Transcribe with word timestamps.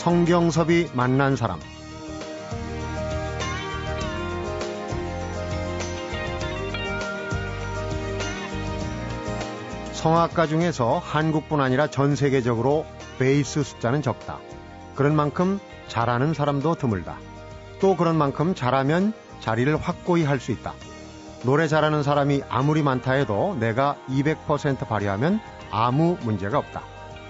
성경섭이 0.00 0.86
만난 0.94 1.36
사람 1.36 1.60
성악가 9.92 10.46
중에서 10.46 11.02
한국뿐 11.04 11.60
아니라 11.60 11.88
전 11.88 12.16
세계적으로 12.16 12.86
베이스 13.18 13.62
숫자는 13.62 14.00
적다. 14.00 14.38
그런 14.94 15.14
만큼 15.14 15.60
잘하는 15.88 16.32
사람도 16.32 16.76
드물다. 16.76 17.18
또 17.82 17.94
그런 17.94 18.16
만큼 18.16 18.54
잘하면 18.54 19.12
자리를 19.40 19.76
확고히 19.76 20.24
할 20.24 20.40
수 20.40 20.50
있다. 20.50 20.72
노래 21.42 21.68
잘하는 21.68 22.02
사람이 22.02 22.40
아무리 22.48 22.82
많다 22.82 23.12
해도 23.12 23.54
내가 23.60 23.96
200% 24.08 24.88
발휘하면 24.88 25.40
아무 25.70 26.16
문제가 26.22 26.56
없다. 26.56 26.80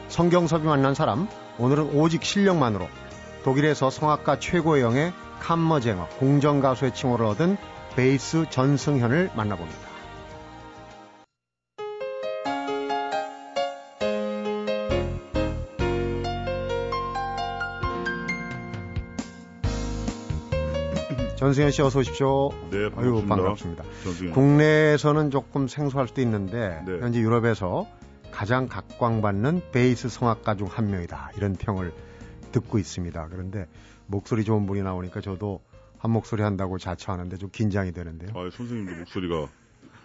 성경섭이 0.07 0.67
만난 0.67 0.95
사람, 0.95 1.27
오늘은 1.61 1.95
오직 1.95 2.25
실력만으로 2.25 2.89
독일에서 3.45 3.91
성악가 3.91 4.39
최고의 4.39 4.83
영의 4.83 5.13
캄머쟁어, 5.41 6.09
공정가수의 6.19 6.95
칭호를 6.95 7.27
얻은 7.27 7.59
베이스 7.97 8.47
전승현을 8.49 9.33
만나봅니다. 9.37 9.91
전승현 21.37 21.71
씨 21.73 21.83
어서 21.83 21.99
오십시오. 21.99 22.51
네, 22.71 22.91
반갑습니다. 22.91 23.01
아유, 23.01 23.27
반갑습니다. 23.27 23.85
전승현. 24.05 24.33
국내에서는 24.33 25.31
조금 25.31 25.69
생소할 25.69 26.09
수도 26.09 26.23
있는데 26.23 26.83
네. 26.87 26.99
현재 27.01 27.19
유럽에서 27.21 27.87
가장 28.41 28.69
각광받는 28.69 29.71
베이스 29.71 30.09
성악가 30.09 30.57
중 30.57 30.67
한 30.67 30.91
명이다. 30.91 31.33
이런 31.37 31.57
평을 31.57 31.93
듣고 32.53 32.79
있습니다. 32.79 33.29
그런데 33.29 33.69
목소리 34.07 34.45
좋은 34.45 34.65
분이 34.65 34.81
나오니까 34.83 35.21
저도 35.21 35.61
한 35.99 36.11
목소리 36.11 36.43
한다고 36.43 36.79
자처하는데 36.79 37.37
좀 37.37 37.51
긴장이 37.51 37.93
되는데요. 37.93 38.31
아, 38.35 38.49
선생님도 38.51 38.97
목소리가 39.01 39.47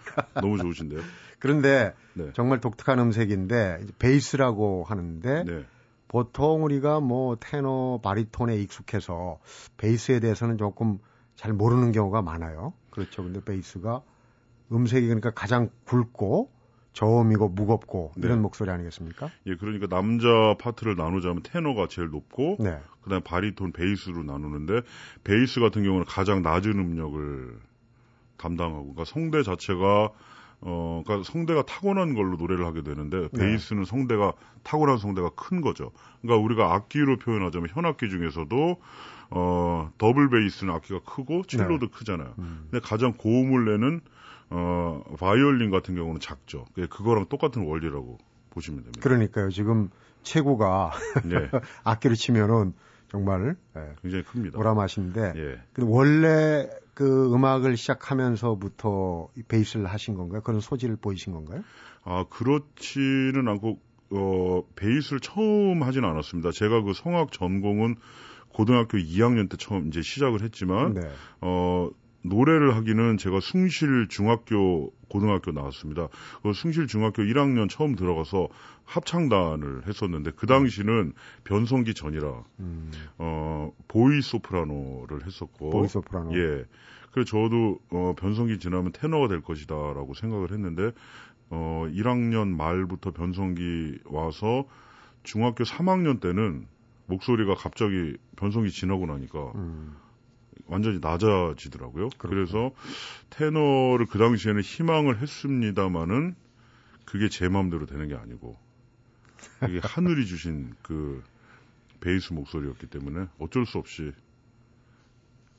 너무 0.42 0.58
좋으신데요. 0.58 1.00
그런데 1.40 1.94
네. 2.14 2.32
정말 2.34 2.60
독특한 2.60 3.00
음색인데 3.00 3.86
베이스라고 4.00 4.84
하는데 4.84 5.44
네. 5.46 5.64
보통 6.10 6.66
우리가 6.66 7.00
뭐 7.00 7.38
테너, 7.40 8.02
바리톤에 8.04 8.58
익숙해서 8.58 9.40
베이스에 9.78 10.20
대해서는 10.20 10.58
조금 10.58 11.00
잘 11.38 11.54
모르는 11.54 11.94
경우가 11.94 12.22
많아요. 12.22 12.74
그렇죠. 12.90 13.24
근데 13.24 13.40
베이스가 13.42 14.02
음색이 14.74 15.06
그러니까 15.08 15.32
가장 15.32 15.70
굵고 15.86 16.54
저음이고 16.96 17.50
무겁고 17.50 18.14
이런 18.16 18.38
네. 18.38 18.42
목소리 18.42 18.72
아니겠습니까? 18.72 19.30
예, 19.48 19.56
그러니까 19.56 19.88
남자 19.88 20.56
파트를 20.58 20.96
나누자면 20.96 21.44
테너가 21.44 21.88
제일 21.88 22.10
높고 22.10 22.58
네. 22.60 22.80
그다음에 23.02 23.22
바리톤, 23.22 23.74
베이스로 23.74 24.24
나누는데 24.24 24.82
베이스 25.24 25.60
같은 25.60 25.84
경우는 25.84 26.06
가장 26.06 26.42
낮은 26.42 26.72
음역을 26.72 27.60
담당하고 28.38 28.94
그러니까 28.94 29.06
성대 29.06 29.44
자체가 29.44 30.10
어 30.62 31.04
그러니까 31.06 31.30
성대가 31.30 31.64
타고난 31.64 32.16
걸로 32.16 32.38
노래를 32.38 32.66
하게 32.66 32.82
되는데 32.82 33.28
네. 33.34 33.40
베이스는 33.40 33.84
성대가 33.84 34.32
타고난 34.64 34.98
성대가 34.98 35.30
큰 35.36 35.60
거죠. 35.60 35.92
그러니까 36.22 36.44
우리가 36.44 36.74
악기로 36.74 37.20
표현하자면 37.20 37.70
현악기 37.74 38.10
중에서도 38.10 38.82
어 39.32 39.92
더블 39.98 40.30
베이스는 40.30 40.74
악기가 40.74 41.02
크고 41.02 41.44
첼로도 41.44 41.90
크잖아요. 41.90 42.28
네. 42.30 42.34
음. 42.44 42.68
근데 42.72 42.88
가장 42.88 43.14
고음을 43.18 43.66
내는 43.66 44.00
어 44.56 45.04
바이올린 45.20 45.70
같은 45.70 45.96
경우는 45.96 46.20
작죠. 46.20 46.66
예, 46.78 46.86
그거랑 46.86 47.26
똑같은 47.28 47.64
원리라고 47.66 48.18
보시면 48.52 48.84
됩니다. 48.84 49.02
그러니까요. 49.02 49.50
지금 49.50 49.90
체구가 50.24 50.92
네, 51.26 51.50
악기로 51.84 52.16
치면은 52.16 52.74
정말 53.10 53.56
예, 53.76 53.96
굉장히 54.02 54.24
큽니다. 54.24 54.58
보람하신데 54.58 55.34
예. 55.36 55.62
근데 55.74 55.90
원래 55.90 56.70
그 56.96 57.34
음악을 57.34 57.76
시작하면서부터 57.76 59.28
이 59.36 59.44
베이스를 59.44 59.86
하신 59.86 60.16
건가요? 60.16 60.42
그런 60.42 60.62
소질을 60.62 60.96
보이신 60.96 61.34
건가요? 61.34 61.62
아, 62.06 62.24
그렇지는 62.30 63.48
않고, 63.48 63.80
어, 64.12 64.64
베이스를 64.76 65.20
처음 65.20 65.84
하진 65.84 66.06
않았습니다. 66.06 66.52
제가 66.52 66.82
그 66.84 66.94
성악 66.94 67.34
전공은 67.34 67.96
고등학교 68.48 68.98
2학년 68.98 69.50
때 69.50 69.58
처음 69.58 69.90
이제 69.90 70.02
시작을 70.02 70.42
했지만, 70.42 70.94
네. 70.94 71.02
어, 71.42 71.90
노래를 72.28 72.76
하기는 72.76 73.18
제가 73.18 73.40
숭실 73.40 74.08
중학교, 74.10 74.92
고등학교 75.10 75.52
나왔습니다. 75.52 76.08
그 76.44 76.54
숭실 76.54 76.88
중학교 76.88 77.22
1학년 77.24 77.70
처음 77.70 77.96
들어가서 77.96 78.50
합창단을 78.86 79.88
했었는데, 79.88 80.32
그 80.36 80.48
당시는 80.48 81.14
변성기 81.44 81.94
전이라, 81.94 82.44
음, 82.60 82.92
어, 83.18 83.72
보이 83.88 84.22
소프라노를 84.22 85.26
했었고, 85.26 85.70
보이 85.70 85.88
소프라노. 85.88 86.38
예. 86.38 86.66
그래서 87.16 87.30
저도 87.30 87.80
어, 87.92 88.14
변성기 88.18 88.60
지나면 88.60 88.92
테너가 88.92 89.30
될 89.30 89.42
것이다라고 89.42 90.14
생각을 90.16 90.52
했는데 90.52 90.92
어 91.50 91.86
1학년 91.88 92.50
말부터 92.50 93.12
변성기 93.12 94.00
와서 94.04 94.66
중학교 95.24 95.64
3학년 95.64 96.20
때는 96.20 96.68
목소리가 97.06 97.56
갑자기 97.56 98.18
변성기 98.36 98.70
지나고 98.70 99.06
나니까 99.06 99.54
음, 99.56 99.96
완전히 100.68 101.00
낮아지더라고요. 101.02 102.10
그렇군요. 102.18 102.18
그래서 102.18 102.72
테너를 103.30 104.06
그 104.08 104.18
당시에는 104.18 104.62
희망을 104.62 105.22
했습니다마는 105.22 106.36
그게 107.06 107.30
제 107.30 107.48
마음대로 107.50 107.86
되는 107.86 108.08
게 108.08 108.16
아니고 108.16 108.58
그게 109.60 109.80
하늘이 109.84 110.26
주신 110.26 110.74
그 110.82 111.24
베이스 112.02 112.34
목소리였기 112.34 112.88
때문에 112.88 113.28
어쩔 113.40 113.66
수 113.66 113.78
없이 113.78 114.12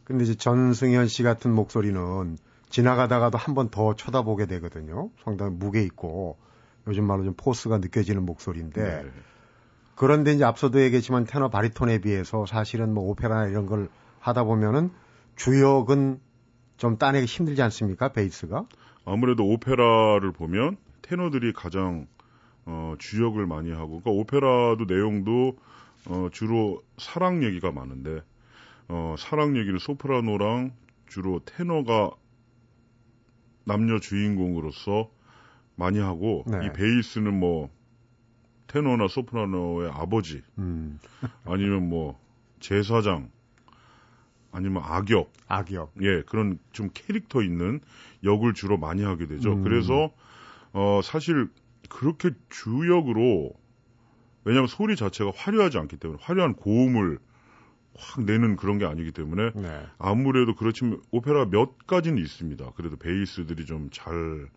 근데 0.05 0.25
이제 0.25 0.35
전승현 0.35 1.09
씨 1.09 1.23
같은 1.23 1.53
목소리는 1.53 2.37
지나가다가도 2.69 3.39
한 3.39 3.55
번 3.55 3.71
더 3.71 3.95
쳐다보게 3.95 4.47
되거든요. 4.47 5.11
상당히 5.25 5.55
무게 5.57 5.83
있고 5.83 6.37
요즘 6.87 7.05
말로 7.05 7.25
좀 7.25 7.35
포스가 7.37 7.79
느껴지는 7.79 8.25
목소리인데 8.25 9.03
네. 9.05 9.11
그런데 9.97 10.33
이제 10.33 10.45
앞서도 10.45 10.81
얘기했지만 10.83 11.25
테너 11.25 11.49
바리톤에 11.49 12.01
비해서 12.01 12.45
사실은 12.47 12.93
뭐 12.93 13.05
오페라나 13.11 13.47
이런 13.49 13.67
걸 13.67 13.89
하다 14.27 14.45
보면은 14.45 14.91
주역은 15.37 16.21
좀 16.77 16.99
따내기 16.99 17.27
힘들지 17.27 17.63
않습니까? 17.63 18.09
베이스가? 18.13 18.67
아무래도 19.05 19.45
오페라를 19.45 20.33
보면 20.33 20.77
테너들이 21.03 21.53
가장 21.53 22.09
어, 22.65 22.95
주역을 22.99 23.47
많이 23.47 23.71
하고, 23.71 24.01
그러니까 24.01 24.11
오페라도 24.11 24.87
내용도 24.89 25.57
어, 26.09 26.29
주로 26.33 26.83
사랑 26.99 27.45
얘기가 27.45 27.71
많은데, 27.71 28.23
어, 28.89 29.15
사랑 29.17 29.57
얘기를 29.57 29.79
소프라노랑 29.79 30.73
주로 31.07 31.41
테너가 31.45 32.11
남녀 33.65 34.01
주인공으로서 34.01 35.09
많이 35.77 36.01
하고, 36.01 36.45
네. 36.49 36.67
이 36.67 36.73
베이스는 36.73 37.39
뭐 37.39 37.71
테너나 38.67 39.07
소프라노의 39.07 39.91
아버지, 39.93 40.43
음, 40.59 40.99
아니면 41.45 41.89
뭐 41.89 42.19
제사장, 42.59 43.31
아니면 44.57 44.83
악역, 44.85 45.31
악역. 45.49 45.93
예, 46.01 46.23
그런 46.23 46.59
좀 46.73 46.89
캐릭터 46.95 47.43
있는 47.43 47.81
역을 48.25 48.55
주로 48.55 48.79
많이 48.79 49.03
하게 49.03 49.27
되죠. 49.27 49.53
음. 49.53 49.63
그래서, 49.63 50.11
어, 50.73 51.01
사실 51.05 51.49
그렇게 51.91 52.31
주역으로, 52.49 53.53
왜냐하면 54.45 54.67
소리 54.67 54.97
자체가 54.97 55.33
화려하지 55.37 55.77
않기 55.79 55.99
때문에, 55.99 56.19
화려한 56.23 56.55
고음을 56.55 57.19
확 57.99 58.25
내는 58.25 58.57
그런 58.57 58.79
게 58.79 58.87
아니기 58.87 59.13
때문에, 59.13 59.53
네. 59.55 59.87
아무래도 59.99 60.55
그렇지만 60.55 61.01
오페라 61.11 61.45
몇 61.45 61.87
가지는 61.87 62.19
있습니다. 62.19 62.73
그래도 62.77 62.97
베이스들이 62.97 63.67
좀 63.67 63.91
잘 63.93 64.49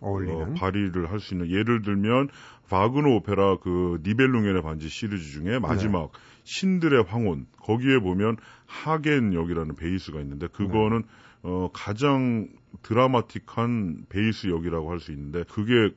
어울리는. 0.00 0.50
어, 0.50 0.54
발휘를 0.54 1.10
할 1.10 1.20
수 1.20 1.34
있는 1.34 1.50
예를 1.50 1.82
들면 1.82 2.28
바그너 2.68 3.16
오페라 3.16 3.56
그 3.58 4.00
니벨룽겐의 4.04 4.62
반지 4.62 4.88
시리즈 4.88 5.30
중에 5.32 5.58
마지막 5.58 6.12
네. 6.12 6.18
신들의 6.44 7.04
황혼 7.04 7.46
거기에 7.60 7.98
보면 8.00 8.36
하겐 8.66 9.32
역이라는 9.34 9.74
베이스가 9.76 10.20
있는데 10.20 10.48
그거는 10.48 11.02
네. 11.02 11.08
어 11.42 11.70
가장 11.72 12.48
드라마틱한 12.82 14.06
베이스 14.08 14.48
역이라고 14.48 14.90
할 14.90 15.00
수 15.00 15.12
있는데 15.12 15.44
그게 15.44 15.94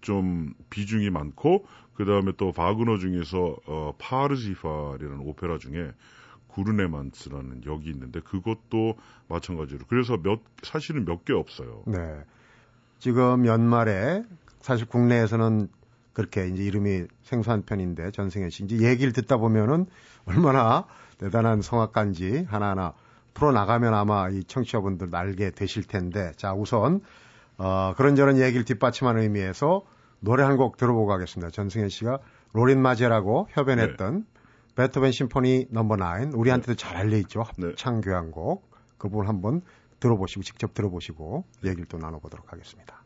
좀 0.00 0.54
비중이 0.70 1.10
많고 1.10 1.66
그 1.94 2.04
다음에 2.04 2.32
또 2.36 2.52
바그너 2.52 2.98
중에서 2.98 3.56
어 3.66 3.92
파르시파리라는 3.98 5.20
오페라 5.20 5.58
중에 5.58 5.92
구르네만스라는 6.48 7.62
역이 7.66 7.90
있는데 7.90 8.20
그것도 8.20 8.96
마찬가지로 9.28 9.80
그래서 9.88 10.16
몇 10.16 10.40
사실은 10.62 11.04
몇 11.04 11.24
개 11.24 11.32
없어요. 11.32 11.82
네. 11.86 11.98
지금 13.06 13.46
연말에 13.46 14.24
사실 14.58 14.84
국내에서는 14.84 15.68
그렇게 16.12 16.48
이제 16.48 16.64
이름이 16.64 17.04
생소한 17.22 17.62
편인데 17.62 18.10
전승현 18.10 18.50
씨 18.50 18.64
이제 18.64 18.84
얘기를 18.84 19.12
듣다 19.12 19.36
보면은 19.36 19.86
얼마나 20.24 20.86
대단한 21.18 21.62
성악가인지 21.62 22.46
하나하나 22.48 22.94
풀어 23.32 23.52
나가면 23.52 23.94
아마 23.94 24.28
이 24.28 24.42
청취자분들 24.42 25.14
알게 25.14 25.52
되실 25.52 25.84
텐데 25.84 26.32
자 26.36 26.52
우선 26.52 27.00
어, 27.58 27.94
그런저런 27.96 28.38
얘기를 28.40 28.64
뒷받침하는 28.64 29.22
의미에서 29.22 29.82
노래 30.18 30.42
한 30.42 30.56
곡 30.56 30.76
들어보고 30.76 31.06
가겠습니다. 31.06 31.52
전승현 31.52 31.88
씨가 31.90 32.18
로린 32.54 32.82
마제라고 32.82 33.46
협연했던 33.52 34.26
베토벤 34.74 35.12
심포니 35.12 35.68
넘버 35.70 35.94
9 35.94 36.36
우리한테도 36.36 36.74
잘 36.74 36.96
알려 36.96 37.16
있죠. 37.18 37.42
합창 37.42 38.00
교향곡 38.00 38.68
그 38.98 39.08
부분 39.08 39.28
한번 39.28 39.62
들어보시고 40.00 40.42
직접 40.42 40.74
들어보시고 40.74 41.44
얘기를 41.64 41.86
또 41.86 41.98
나눠보도록 41.98 42.52
하겠습니다. 42.52 43.04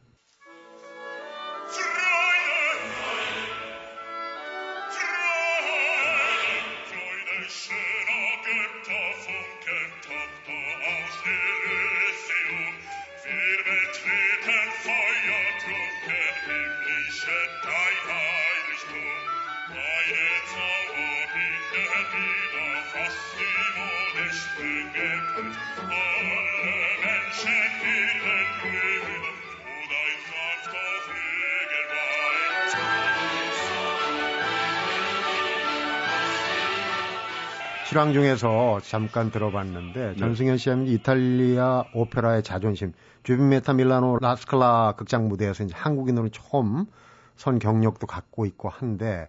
실황 37.90 38.12
중에서 38.12 38.78
잠깐 38.84 39.32
들어봤는데 39.32 40.10
네. 40.10 40.16
전승현 40.16 40.58
씨는 40.58 40.87
이탈리아 40.87 41.82
오페라의 41.92 42.44
자존심 42.44 42.92
주빈메타 43.25 43.72
밀라노 43.72 44.19
라스클라 44.20 44.94
극장 44.96 45.26
무대에서 45.26 45.64
이제 45.64 45.75
한국인으로 45.76 46.28
처음 46.28 46.87
선 47.34 47.58
경력도 47.58 48.06
갖고 48.06 48.46
있고 48.46 48.69
한데 48.69 49.28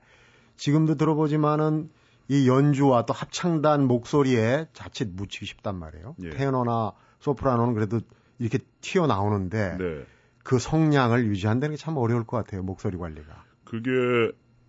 지금도 0.58 0.94
들어보지만은 0.94 1.90
이 2.28 2.48
연주와 2.48 3.08
또 3.08 3.16
합창단 3.16 3.88
목소리에 3.88 4.68
자칫 4.74 5.10
묻히기 5.12 5.48
쉽단 5.48 5.75
말이에요. 5.78 6.16
예. 6.22 6.30
테너나 6.30 6.92
소프라노는 7.19 7.74
그래도 7.74 8.00
이렇게 8.38 8.60
튀어나오는데 8.81 9.78
네. 9.80 10.06
그 10.44 10.60
성량을 10.60 11.25
유지한다는 11.25 11.75
게 11.75 11.81
참 11.81 11.98
어려울 11.98 12.25
것 12.25 12.38
같아요. 12.38 12.62
목소리 12.62 12.96
관리가. 12.96 13.44
그게 13.66 13.90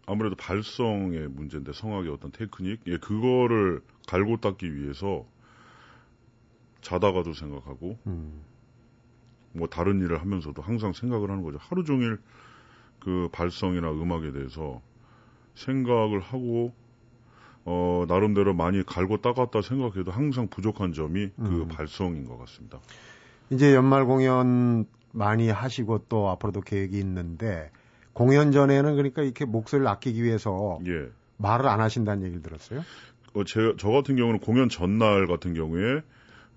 아무래도 0.07 0.35
발성의 0.37 1.29
문제인데 1.29 1.73
성악의 1.73 2.11
어떤 2.11 2.33
테크닉, 2.33 2.81
예, 2.87 2.97
그거를 2.99 3.83
갈고 4.09 4.39
닦기 4.39 4.75
위해서 4.75 5.25
자다가도 6.81 7.33
생각하고, 7.33 7.99
음. 8.07 8.43
뭐 9.53 9.69
다른 9.69 10.01
일을 10.01 10.21
하면서도 10.21 10.61
항상 10.63 10.93
생각을 10.93 11.31
하는 11.31 11.43
거죠. 11.43 11.59
하루 11.61 11.85
종일 11.85 12.19
그 12.99 13.29
발성이나 13.33 13.91
음악에 13.93 14.33
대해서 14.33 14.81
생각을 15.55 16.21
하고, 16.21 16.73
어, 17.65 18.05
나름대로 18.09 18.55
많이 18.55 18.85
갈고 18.85 19.19
닦았다 19.19 19.63
생각해도 19.63 20.11
항상 20.11 20.49
부족한 20.49 20.95
점이 20.95 21.31
그 21.37 21.63
음. 21.63 21.69
발성인 21.69 22.27
것 22.27 22.39
같습니다. 22.39 22.81
이제 23.51 23.75
연말 23.75 24.05
공연 24.05 24.87
많이 25.13 25.49
하시고 25.49 26.07
또 26.09 26.29
앞으로도 26.31 26.63
계획이 26.63 26.99
있는데, 26.99 27.71
공연 28.13 28.53
전에는 28.53 28.97
그러니까 28.97 29.23
이렇게 29.23 29.45
목소리를 29.45 29.87
아끼기 29.89 30.23
위해서 30.23 30.79
예. 30.87 31.09
말을 31.39 31.67
안 31.67 31.81
하신다는 31.81 32.25
얘기를 32.25 32.43
들었어요? 32.43 32.85
어, 33.35 33.45
제, 33.45 33.75
저 33.79 33.91
같은 33.91 34.17
경우는 34.17 34.41
공연 34.41 34.69
전날 34.69 35.27
같은 35.27 35.55
경우에 35.55 36.03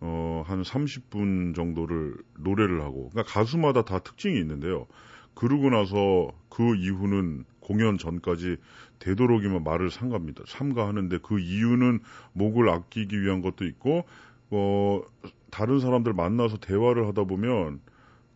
어, 0.01 0.43
한 0.45 0.61
30분 0.61 1.55
정도를 1.55 2.15
노래를 2.37 2.81
하고, 2.81 3.09
그러니까 3.09 3.31
가수마다 3.31 3.83
다 3.83 3.99
특징이 3.99 4.37
있는데요. 4.39 4.87
그러고 5.33 5.69
나서 5.69 6.31
그 6.49 6.75
이후는 6.75 7.45
공연 7.59 7.97
전까지 7.97 8.57
되도록이면 8.99 9.63
말을 9.63 9.89
삼갑니다. 9.89 10.43
삼가하는데 10.47 11.19
그 11.23 11.39
이유는 11.39 11.99
목을 12.33 12.69
아끼기 12.69 13.21
위한 13.21 13.41
것도 13.41 13.65
있고, 13.65 14.05
어, 14.51 15.01
다른 15.49 15.79
사람들 15.79 16.13
만나서 16.13 16.57
대화를 16.57 17.07
하다 17.07 17.23
보면 17.23 17.79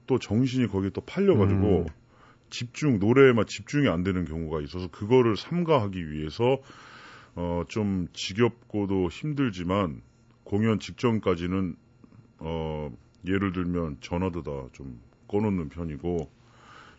또 0.07 0.18
정신이 0.18 0.68
거기에 0.68 0.89
또 0.92 1.01
팔려가지고, 1.01 1.80
음. 1.81 1.86
집중 2.50 3.00
노래에만 3.00 3.46
집중이 3.46 3.88
안 3.88 4.04
되는 4.04 4.25
경우가 4.25 4.62
있어서 4.62 4.88
그거를 4.90 5.38
삼가하기 5.38 6.12
위해서 6.12 6.57
어, 7.36 7.63
좀 7.68 8.07
지겹고도 8.13 9.10
힘들지만 9.10 10.01
공연 10.44 10.80
직전까지는 10.80 11.75
어, 12.40 12.92
예를 13.25 13.54
들면 13.54 13.98
전화도 14.01 14.44
다좀 14.44 15.00
꺼놓는 15.28 15.69
편이고 15.69 16.30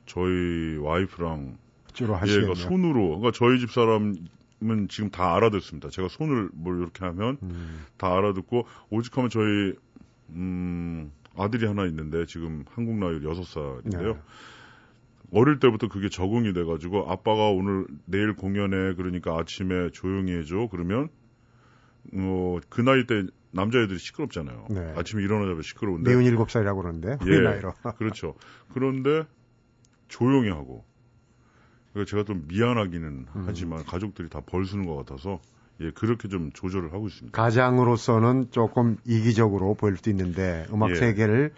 저희 0.07 0.77
와이프랑 0.79 1.59
얘가 2.43 2.55
손으로 2.55 3.19
그러니까 3.19 3.33
저희 3.33 3.59
집 3.59 3.71
사람은 3.71 4.89
지금 4.89 5.11
다 5.11 5.35
알아듣습니다. 5.35 5.91
제가 5.91 6.09
손을 6.09 6.51
뭘 6.53 6.79
이렇게 6.79 7.05
하면 7.05 7.39
음. 7.43 7.85
다 7.97 8.17
알아듣고 8.17 8.67
오직하면 8.91 9.31
저희 9.31 9.75
음, 10.31 11.11
아들이 11.37 11.67
하나 11.67 11.87
있는데 11.87 12.27
지금 12.27 12.65
한국 12.73 12.97
나이 12.97 13.21
6살인데요. 13.21 14.15
네. 14.15 14.21
어릴 15.33 15.59
때부터 15.61 15.89
그게 15.89 16.09
적응이 16.09 16.53
돼가지고 16.53 17.11
아빠가 17.11 17.49
오늘 17.51 17.87
내일 18.05 18.35
공연에 18.35 18.95
그러니까 18.95 19.37
아침에 19.39 19.91
조용히 19.93 20.33
해줘 20.33 20.69
그러면 20.71 21.09
어 22.15 22.59
그 22.69 22.81
나이 22.81 23.07
때 23.07 23.25
남자애들이 23.53 23.99
시끄럽잖아요. 23.99 24.67
네. 24.71 24.93
아침에 24.97 25.23
일어나자마자 25.23 25.63
시끄러운데. 25.63 26.11
미운 26.11 26.25
일곱 26.25 26.51
살이라고 26.51 26.81
그러는데 26.83 27.19
예, 27.27 27.41
나이로. 27.41 27.75
그렇죠. 27.99 28.35
그런데 28.73 29.25
조용히 30.09 30.51
하고. 30.51 30.85
그러니까 31.93 32.09
제가 32.11 32.25
좀 32.25 32.45
미안하기는 32.49 33.27
음. 33.35 33.45
하지만 33.47 33.85
가족들이 33.85 34.29
다 34.29 34.41
벌쓰는 34.41 34.87
것 34.87 34.95
같아서 34.97 35.41
예 35.81 35.91
그렇게 35.91 36.29
좀 36.29 36.53
조절을 36.53 36.93
하고 36.93 37.09
있습니다. 37.09 37.37
가장으로서는 37.37 38.51
조금 38.53 38.97
이기적으로 39.05 39.75
보일 39.75 39.97
수도 39.97 40.11
있는데 40.11 40.67
음악 40.73 40.91
예. 40.91 40.95
세계를 40.95 41.53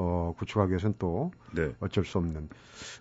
어, 0.00 0.32
구축하기 0.38 0.70
위해서는 0.70 0.94
또 1.00 1.32
네. 1.52 1.74
어쩔 1.80 2.04
수 2.04 2.18
없는 2.18 2.48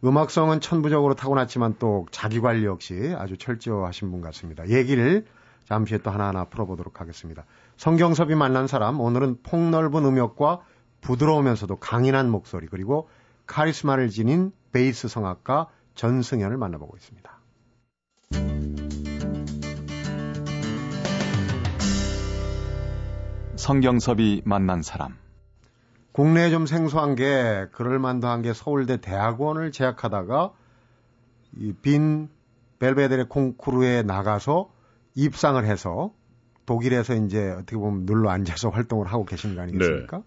음악성은 0.04 0.62
천부적으로 0.62 1.14
타고났지만 1.14 1.76
또 1.78 2.08
자기 2.10 2.40
관리 2.40 2.66
역시 2.66 3.14
아주 3.16 3.38
철저하신 3.38 4.10
분 4.10 4.20
같습니다. 4.22 4.68
얘기를 4.68 5.26
잠시 5.66 5.94
후에 5.94 6.02
또 6.02 6.10
하나하나 6.10 6.46
풀어보도록 6.46 7.00
하겠습니다. 7.00 7.46
성경섭이 7.78 8.34
만난 8.34 8.66
사람 8.66 9.00
오늘은 9.00 9.44
폭넓은 9.44 10.06
음역과 10.06 10.62
부드러우면서도 11.02 11.76
강인한 11.76 12.32
목소리 12.32 12.66
그리고 12.66 13.08
카리스마를 13.46 14.10
지닌 14.10 14.52
베이스 14.72 15.08
성악가 15.08 15.68
전승현을 15.94 16.58
만나보고 16.58 16.98
있습니다. 16.98 17.38
성경섭이 23.56 24.42
만난 24.46 24.82
사람 24.82 25.27
국내에 26.18 26.50
좀 26.50 26.66
생소한 26.66 27.14
게 27.16 27.68
그럴 27.74 28.00
만도 28.00 28.28
한 28.28 28.42
게 28.42 28.52
서울대 28.54 28.98
대학원을 29.00 29.72
재학하다가 29.72 30.52
이 31.58 31.74
빈 31.84 32.28
벨베데레 32.80 33.26
콩쿠르에 33.30 34.02
나가서 34.02 34.72
입상을 35.14 35.64
해서 35.64 36.12
독일에서 36.66 37.14
이제 37.14 37.52
어떻게 37.52 37.76
보면 37.78 38.08
눌러 38.08 38.32
앉아서 38.32 38.70
활동을 38.74 39.06
하고 39.06 39.26
계신 39.26 39.54
거 39.56 39.62
아니겠습니까? 39.62 40.18
네. 40.18 40.24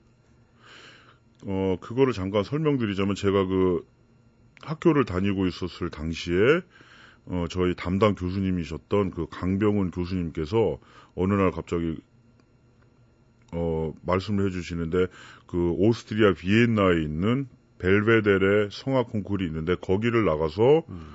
어, 1.46 1.76
그거를 1.80 2.12
잠깐 2.12 2.44
설명드리자면 2.44 3.16
제가 3.16 3.46
그 3.46 3.84
학교를 4.62 5.04
다니고 5.04 5.46
있었을 5.48 5.90
당시에 5.90 6.36
어, 7.26 7.46
저희 7.50 7.74
담당 7.74 8.14
교수님이셨던 8.14 9.10
그 9.10 9.26
강병훈 9.28 9.90
교수님께서 9.90 10.78
어느 11.16 11.34
날 11.34 11.50
갑자기 11.50 11.96
어, 13.52 13.92
말씀을 14.02 14.46
해주시는데 14.46 15.06
그 15.46 15.70
오스트리아 15.72 16.34
비엔나에 16.34 17.02
있는 17.02 17.48
벨베데레 17.78 18.68
성악 18.70 19.10
콩쿠르이 19.10 19.46
있는데 19.48 19.74
거기를 19.74 20.24
나가서 20.24 20.82
음. 20.88 21.14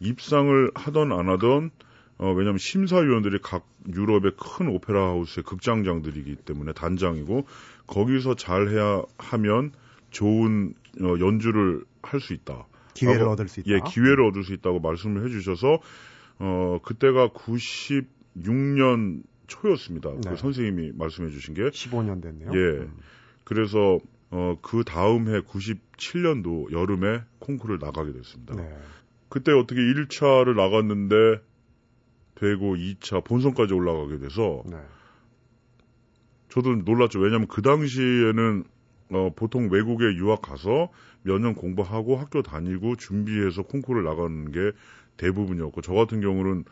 입상을 0.00 0.70
하던 0.74 1.12
안 1.12 1.28
하던 1.28 1.70
어, 2.18 2.32
왜냐하면 2.32 2.58
심사위원들이 2.58 3.38
각 3.42 3.66
유럽의 3.88 4.32
큰 4.36 4.68
오페라 4.68 5.08
하우스의 5.08 5.44
극장장들이기 5.44 6.36
때문에 6.36 6.72
단장이고 6.72 7.46
거기서 7.86 8.34
잘해야 8.34 9.02
하면 9.18 9.72
좋은 10.10 10.74
어, 11.00 11.14
연주를 11.20 11.84
할 12.02 12.20
수 12.20 12.32
있다. 12.32 12.66
기회를 12.94 13.22
하고, 13.22 13.32
얻을 13.32 13.48
수 13.48 13.60
있다. 13.60 13.70
예, 13.70 13.80
기회를 13.86 14.24
얻을 14.24 14.44
수 14.44 14.52
있다고 14.52 14.80
말씀을 14.80 15.24
해주셔서 15.26 15.80
어 16.40 16.78
그때가 16.82 17.28
96년 17.28 19.22
초였습니다. 19.48 20.10
그 20.10 20.20
네. 20.20 20.30
그 20.30 20.36
선생님이 20.36 20.92
말씀해 20.94 21.30
주신 21.30 21.54
게 21.54 21.62
15년 21.62 22.22
됐네요. 22.22 22.50
예. 22.52 22.78
음. 22.78 22.96
그래서 23.44 23.98
어, 24.30 24.56
그 24.62 24.84
다음 24.84 25.28
해 25.28 25.40
97년도 25.40 26.70
여름에 26.72 27.22
콩쿠르를 27.40 27.78
나가게 27.80 28.12
됐습니다. 28.12 28.54
네. 28.54 28.78
그때 29.28 29.52
어떻게 29.52 29.80
1차를 29.80 30.54
나갔는데 30.54 31.42
되고 32.36 32.76
2차 32.76 33.24
본선까지 33.24 33.74
올라가게 33.74 34.18
돼서 34.18 34.62
네. 34.66 34.76
저도 36.50 36.76
놀랐죠. 36.76 37.18
왜냐하면 37.18 37.48
그 37.48 37.62
당시에는 37.62 38.64
어, 39.10 39.30
보통 39.34 39.68
외국에 39.70 40.04
유학 40.16 40.42
가서 40.42 40.90
몇 41.22 41.38
년 41.40 41.54
공부하고 41.54 42.16
학교 42.16 42.42
다니고 42.42 42.96
준비해서 42.96 43.62
콩쿠르를 43.62 44.04
나가는 44.04 44.52
게 44.52 44.72
대부분이었고 45.16 45.80
저 45.82 45.92
같은 45.94 46.20
경우는 46.20 46.64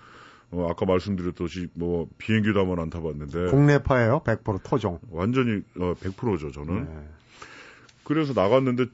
어, 0.52 0.68
아까 0.70 0.86
말씀드렸듯이 0.86 1.68
뭐 1.74 2.08
비행기도 2.18 2.60
한 2.60 2.66
번 2.68 2.78
안 2.80 2.90
타봤는데 2.90 3.50
국내파예요, 3.50 4.22
100% 4.24 4.60
토종. 4.64 5.00
완전히 5.10 5.62
어, 5.78 5.94
100%죠 5.94 6.50
저는. 6.52 6.84
네. 6.84 7.08
그래서 8.04 8.32
나갔는데 8.32 8.86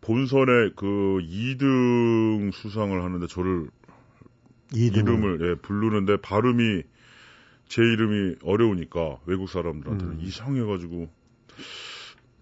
본선에 0.00 0.70
그 0.76 1.18
2등 1.22 2.52
수상을 2.52 3.02
하는데 3.02 3.26
저를 3.26 3.68
이름을 4.72 5.02
이름을 5.02 5.50
예, 5.50 5.54
부르는데 5.60 6.18
발음이 6.20 6.82
제 7.66 7.82
이름이 7.82 8.36
어려우니까 8.42 9.18
외국 9.26 9.48
사람들한테는 9.48 10.14
음. 10.14 10.20
이상해가지고 10.20 11.08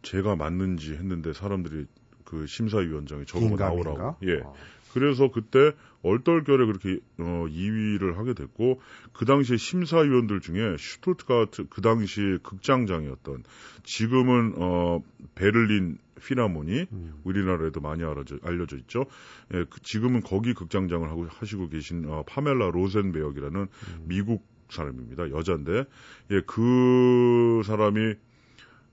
제가 0.03 0.37
맞는지 0.37 0.93
했는데 0.95 1.33
사람들이 1.33 1.87
그 2.25 2.47
심사위원장이 2.47 3.25
저보고? 3.27 3.57
나오라고. 3.57 4.17
예. 4.25 4.41
어. 4.45 4.55
그래서 4.97 5.31
그때 5.31 5.73
얼떨결에 6.01 6.65
그렇게 6.65 7.01
어 7.19 7.45
2위를 7.51 8.15
하게 8.15 8.33
됐고 8.33 8.81
그 9.13 9.27
당시에 9.27 9.59
심사위원들 9.59 10.41
중에 10.41 10.75
슈투트가트 10.79 11.67
그 11.69 11.83
당시 11.83 12.39
극장장이었던 12.43 13.45
지금은 13.83 14.55
어 14.57 15.03
베를린 15.35 15.99
피라모니 16.25 16.87
음. 16.91 17.21
우리나라에도 17.25 17.83
많이 17.83 18.05
알아져, 18.05 18.39
알려져 18.43 18.79
있죠. 18.79 19.05
예, 19.53 19.67
그 19.69 19.83
지금은 19.83 20.23
거기 20.23 20.55
극장장을 20.55 21.07
하고 21.11 21.27
하시고 21.29 21.69
계신 21.69 22.07
어, 22.09 22.25
파멜라 22.27 22.71
로젠베르크라는 22.71 23.61
음. 23.61 24.05
미국 24.07 24.47
사람입니다. 24.71 25.31
여자인데 25.31 25.85
예, 26.31 26.41
그 26.47 27.61
사람이 27.67 28.15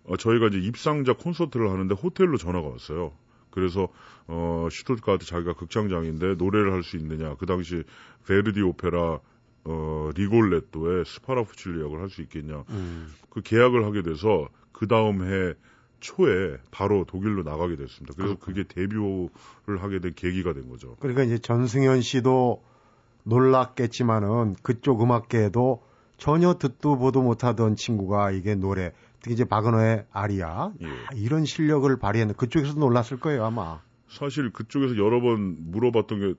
어, 0.03 0.17
저희가 0.17 0.47
이제 0.47 0.57
입상자 0.57 1.13
콘서트를 1.13 1.69
하는데 1.69 1.95
호텔로 1.95 2.35
전화가 2.35 2.67
왔어요. 2.67 3.13
그래서 3.53 3.87
어 4.27 4.67
슈투트가트 4.71 5.25
자기가 5.25 5.53
극장장인데 5.53 6.35
노래를 6.35 6.73
할 6.73 6.83
수 6.83 6.97
있느냐. 6.97 7.35
그 7.35 7.45
당시 7.45 7.83
베르디 8.27 8.61
오페라 8.61 9.19
어 9.63 10.09
리골레토의 10.15 11.05
스파라푸칠레 11.05 11.81
역을 11.81 12.01
할 12.01 12.09
수 12.09 12.21
있겠냐. 12.21 12.63
음. 12.69 13.13
그 13.29 13.41
계약을 13.41 13.85
하게 13.85 14.01
돼서 14.01 14.49
그 14.71 14.87
다음 14.87 15.23
해 15.23 15.53
초에 15.99 16.57
바로 16.71 17.05
독일로 17.05 17.43
나가게 17.43 17.77
됐습니다. 17.77 18.13
그래서 18.17 18.35
그게 18.37 18.63
데뷔를 18.63 19.29
하게 19.79 19.99
된 19.99 20.13
계기가 20.13 20.53
된 20.53 20.67
거죠. 20.67 20.97
그러니까 20.99 21.23
이제 21.23 21.37
전승현 21.37 22.01
씨도 22.01 22.61
놀랐겠지만은 23.23 24.55
그쪽 24.63 25.01
음악계에도 25.01 25.81
전혀 26.17 26.55
듣도 26.55 26.97
보도 26.97 27.21
못하던 27.21 27.75
친구가 27.75 28.31
이게 28.31 28.55
노래, 28.55 28.93
특히 29.23 29.33
이제 29.33 29.45
박은호의 29.45 30.05
아리아 30.11 30.71
예. 30.81 30.85
아, 30.85 31.09
이런 31.15 31.45
실력을 31.45 31.97
발휘했는데 31.97 32.37
그쪽에서도 32.37 32.79
놀랐을 32.79 33.19
거예요 33.19 33.45
아마. 33.45 33.81
사실 34.09 34.51
그쪽에서 34.51 34.97
여러 34.97 35.21
번 35.21 35.55
물어봤던 35.71 36.19
게 36.19 36.33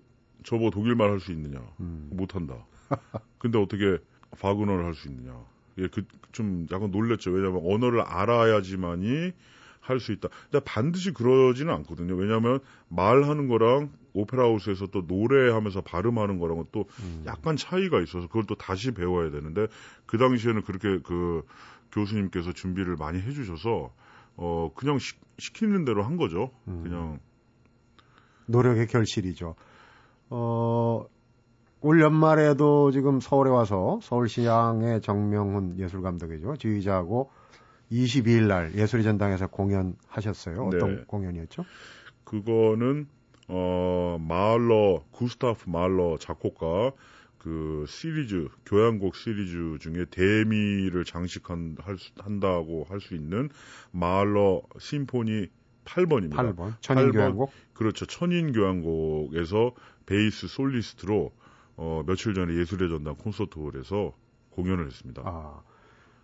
저보고 0.45 0.71
독일말 0.71 1.11
할 1.11 1.19
수 1.19 1.33
있느냐. 1.33 1.59
음. 1.81 2.11
못한다. 2.13 2.67
근데 3.39 3.59
어떻게 3.59 3.99
바그너를 4.39 4.85
할 4.85 4.95
수 4.95 5.09
있느냐. 5.09 5.35
예, 5.79 5.89
그, 5.89 6.05
좀 6.31 6.67
약간 6.71 6.91
놀랬죠. 6.93 7.31
왜냐하면 7.33 7.63
언어를 7.65 8.03
알아야지만이 8.03 9.33
할 9.81 9.99
수 10.01 10.13
있다. 10.13 10.29
근데 10.51 10.65
반드시 10.65 11.13
그러지는 11.13 11.73
않거든요. 11.75 12.15
왜냐하면 12.15 12.61
말하는 12.89 13.49
거랑 13.49 13.91
오페라 14.13 14.45
하우스에서 14.45 14.87
또 14.87 15.03
노래하면서 15.07 15.81
발음하는 15.83 16.39
거랑은 16.39 16.65
또 16.73 16.85
음. 17.01 17.23
약간 17.27 17.57
차이가 17.57 18.01
있어서 18.01 18.27
그걸 18.29 18.45
또 18.47 18.55
다시 18.55 18.93
배워야 18.93 19.31
되는데 19.31 19.67
그 20.07 20.17
당시에는 20.17 20.63
그렇게 20.63 21.01
그 21.03 21.43
교수님께서 21.95 22.53
준비를 22.53 22.97
많이 22.97 23.21
해주셔서 23.21 23.93
어 24.37 24.71
그냥 24.75 24.99
시, 24.99 25.15
시키는 25.39 25.85
대로 25.85 26.03
한 26.03 26.17
거죠. 26.17 26.51
음. 26.69 26.83
그냥 26.83 27.21
노력의 28.47 28.87
결실이죠. 28.89 29.55
어, 30.31 31.07
올 31.81 32.01
연말에도 32.01 32.91
지금 32.91 33.21
서울에 33.21 33.51
와서 33.51 34.01
서울시향의 34.03 35.03
정명훈 35.03 35.79
예술감독이죠. 35.79 36.57
지휘자하고 36.57 37.31
22일 37.93 38.47
날 38.49 38.75
예술의 38.75 39.05
전당에서 39.05 39.47
공연하셨어요. 39.49 40.67
어떤 40.67 40.97
네. 40.97 41.05
공연이었죠? 41.07 41.65
그거는 42.25 43.07
어 43.49 44.17
마을러 44.19 45.05
구스타프 45.11 45.69
마을러 45.69 46.17
작곡가 46.19 46.93
그 47.45 47.85
시리즈 47.87 48.49
교향곡 48.65 49.15
시리즈 49.15 49.77
중에 49.79 50.07
대미를 50.11 51.05
장식한 51.05 51.77
할 51.79 51.99
수- 51.99 52.11
한다고 52.19 52.87
할 52.89 53.01
수 53.03 53.15
있는 53.15 53.51
마을러 53.91 54.63
심포니 54.79 55.49
8번입니다. 55.85 56.33
8번. 56.57 56.73
천인교향곡. 56.81 57.53
그렇죠. 57.75 58.07
천인 58.07 58.53
교향곡에서 58.55 59.73
베이스 60.07 60.49
솔리스트로 60.49 61.33
어 61.77 62.03
며칠 62.07 62.33
전에 62.33 62.55
예술의 62.55 62.89
전당 62.89 63.15
콘서트홀에서 63.17 64.15
공연을 64.49 64.87
했습니다. 64.87 65.23
아, 65.27 65.61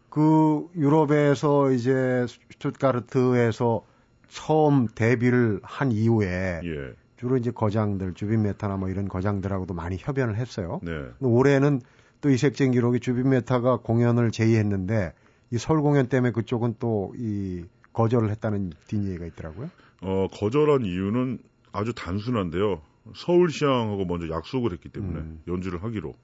그 0.09 0.69
유럽에서 0.75 1.71
이제 1.73 2.25
슈투트가르트에서 2.29 3.85
처음 4.29 4.87
데뷔를 4.95 5.61
한 5.65 5.93
이후에 5.93 6.61
예. 6.65 6.95
주로 7.21 7.37
이제 7.37 7.51
거장들 7.51 8.15
주빈 8.15 8.41
메타나 8.41 8.79
뭐 8.79 8.89
이런 8.89 9.07
거장들하고도 9.07 9.75
많이 9.75 9.99
협연을 10.01 10.37
했어요. 10.37 10.81
네. 10.83 10.91
근데 10.91 11.27
올해는 11.27 11.83
또 12.23 12.31
이색적 12.31 12.71
기록이 12.71 12.99
주빈 13.01 13.29
메타가 13.29 13.81
공연을 13.83 14.31
제의했는데 14.31 15.13
이 15.51 15.59
서울 15.59 15.83
공연 15.83 16.09
때문에 16.09 16.33
그쪽은 16.33 16.77
또 16.79 17.13
이 17.19 17.65
거절을 17.93 18.31
했다는 18.31 18.73
뒷얘기가 18.87 19.27
있더라고요. 19.27 19.69
어, 20.01 20.29
거절한 20.33 20.87
이유는 20.87 21.41
아주 21.73 21.93
단순한데요. 21.93 22.81
서울시향하고 23.15 24.07
먼저 24.07 24.35
약속을 24.35 24.73
했기 24.73 24.89
때문에 24.89 25.19
음. 25.19 25.43
연주를 25.47 25.83
하기로. 25.83 26.15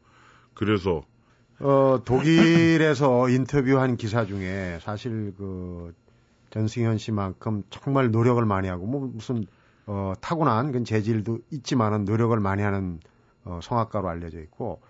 그래서 0.55 1.03
어, 1.59 2.01
독일에서 2.07 3.29
인터뷰한 3.29 3.99
기사 3.99 4.25
중에 4.25 4.79
사실 4.81 5.35
그 5.37 5.93
전승현 6.49 6.97
씨만큼 6.97 7.65
정말 7.69 8.11
노력을 8.11 8.43
많이 8.47 8.69
하고 8.69 8.87
뭐 8.87 9.11
무슨 9.13 9.45
어, 9.87 10.13
타고난 10.21 10.73
그 10.73 10.83
재질도 10.83 11.39
있지만은 11.51 12.05
노력을 12.05 12.39
많이 12.41 12.63
하는 12.63 13.01
어, 13.45 13.61
성악가로 13.63 14.09
알려져 14.09 14.41
있고 14.41 14.81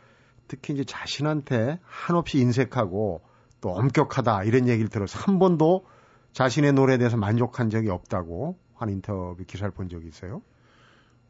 특히 0.48 0.74
이제 0.74 0.84
자신한테 0.84 1.78
한없이 1.82 2.38
인색하고 2.38 3.22
또 3.60 3.70
엄격하다 3.70 4.44
이런 4.44 4.68
얘기를 4.68 4.88
들어서 4.88 5.18
한 5.18 5.38
번도 5.38 5.86
자신의 6.32 6.72
노래에 6.72 6.98
대해서 6.98 7.16
만족한 7.16 7.70
적이 7.70 7.90
없다고 7.90 8.58
한 8.74 8.90
인터뷰 8.90 9.42
기사를 9.46 9.72
본 9.72 9.88
적이 9.88 10.08
있어요. 10.08 10.42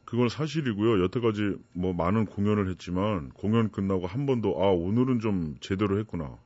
그건 0.05 0.29
사실이고요. 0.29 1.03
여태까지 1.05 1.57
뭐 1.73 1.93
많은 1.93 2.27
공연을 2.27 2.71
했지만 2.71 3.31
공연 3.31 3.71
끝나고 3.71 4.07
한 4.07 4.27
번도 4.27 4.63
아 4.63 4.71
오늘은 4.71 5.19
좀 5.21 5.57
제대로 5.61 5.99
했구나 5.99 6.39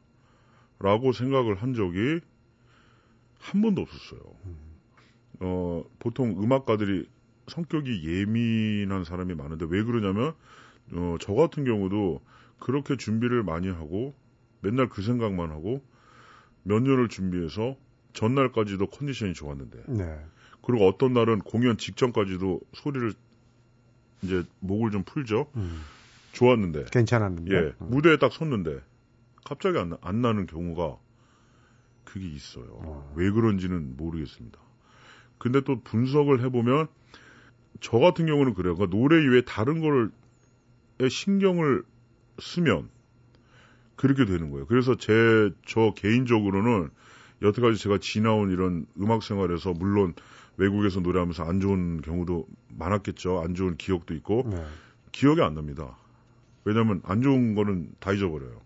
라고 0.78 1.12
생각을 1.12 1.56
한 1.56 1.74
적이 1.74 2.20
한 3.38 3.60
번도 3.60 3.82
없었어요. 3.82 4.20
어 5.40 5.84
보통 5.98 6.42
음악가들이 6.42 7.06
성격이 7.48 8.04
예민한 8.06 9.04
사람이 9.04 9.34
많은데 9.34 9.66
왜 9.68 9.82
그러냐면 9.82 10.34
어, 10.92 11.16
저 11.20 11.34
같은 11.34 11.64
경우도 11.64 12.20
그렇게 12.58 12.96
준비를 12.96 13.42
많이 13.42 13.68
하고 13.68 14.14
맨날 14.60 14.88
그 14.88 15.02
생각만 15.02 15.50
하고 15.50 15.82
몇 16.62 16.80
년을 16.82 17.08
준비해서 17.08 17.76
전날까지도 18.12 18.86
컨디션이 18.88 19.32
좋았는데 19.34 19.84
네. 19.88 20.20
그리고 20.62 20.86
어떤 20.86 21.12
날은 21.14 21.38
공연 21.40 21.78
직전까지도 21.78 22.60
소리를 22.74 23.12
이제 24.22 24.44
목을 24.60 24.90
좀 24.90 25.02
풀죠. 25.04 25.50
음, 25.56 25.80
좋았는데 26.32 26.84
괜찮았는데. 26.92 27.54
예 27.54 27.58
음. 27.80 27.90
무대에 27.90 28.18
딱 28.18 28.32
섰는데 28.32 28.80
갑자기 29.44 29.78
안, 29.78 29.88
나- 29.90 29.98
안 30.02 30.20
나는 30.20 30.46
경우가 30.46 30.98
그게 32.04 32.28
있어요. 32.28 32.66
어. 32.70 33.12
왜 33.16 33.30
그런지는 33.30 33.96
모르겠습니다. 33.96 34.58
근데 35.40 35.60
또 35.62 35.80
분석을 35.80 36.44
해보면 36.44 36.86
저 37.80 37.98
같은 37.98 38.26
경우는 38.26 38.54
그래요. 38.54 38.76
그러니까 38.76 38.96
노래 38.96 39.20
이외에 39.20 39.40
다른 39.40 39.80
걸에 39.80 41.08
신경을 41.08 41.82
쓰면 42.38 42.88
그렇게 43.96 44.24
되는 44.26 44.50
거예요. 44.50 44.66
그래서 44.66 44.96
제 44.96 45.50
저 45.66 45.92
개인적으로는 45.96 46.90
여태까지 47.42 47.78
제가 47.82 47.98
지나온 47.98 48.50
이런 48.50 48.86
음악 49.00 49.22
생활에서 49.22 49.72
물론 49.72 50.14
외국에서 50.56 51.00
노래하면서 51.00 51.44
안 51.44 51.60
좋은 51.60 52.02
경우도 52.02 52.46
많았겠죠. 52.76 53.40
안 53.40 53.54
좋은 53.54 53.76
기억도 53.76 54.14
있고 54.14 54.44
네. 54.46 54.62
기억이 55.12 55.40
안 55.40 55.54
납니다. 55.54 55.96
왜냐면 56.64 57.00
안 57.04 57.22
좋은 57.22 57.54
거는 57.54 57.92
다 57.98 58.12
잊어버려요. 58.12 58.60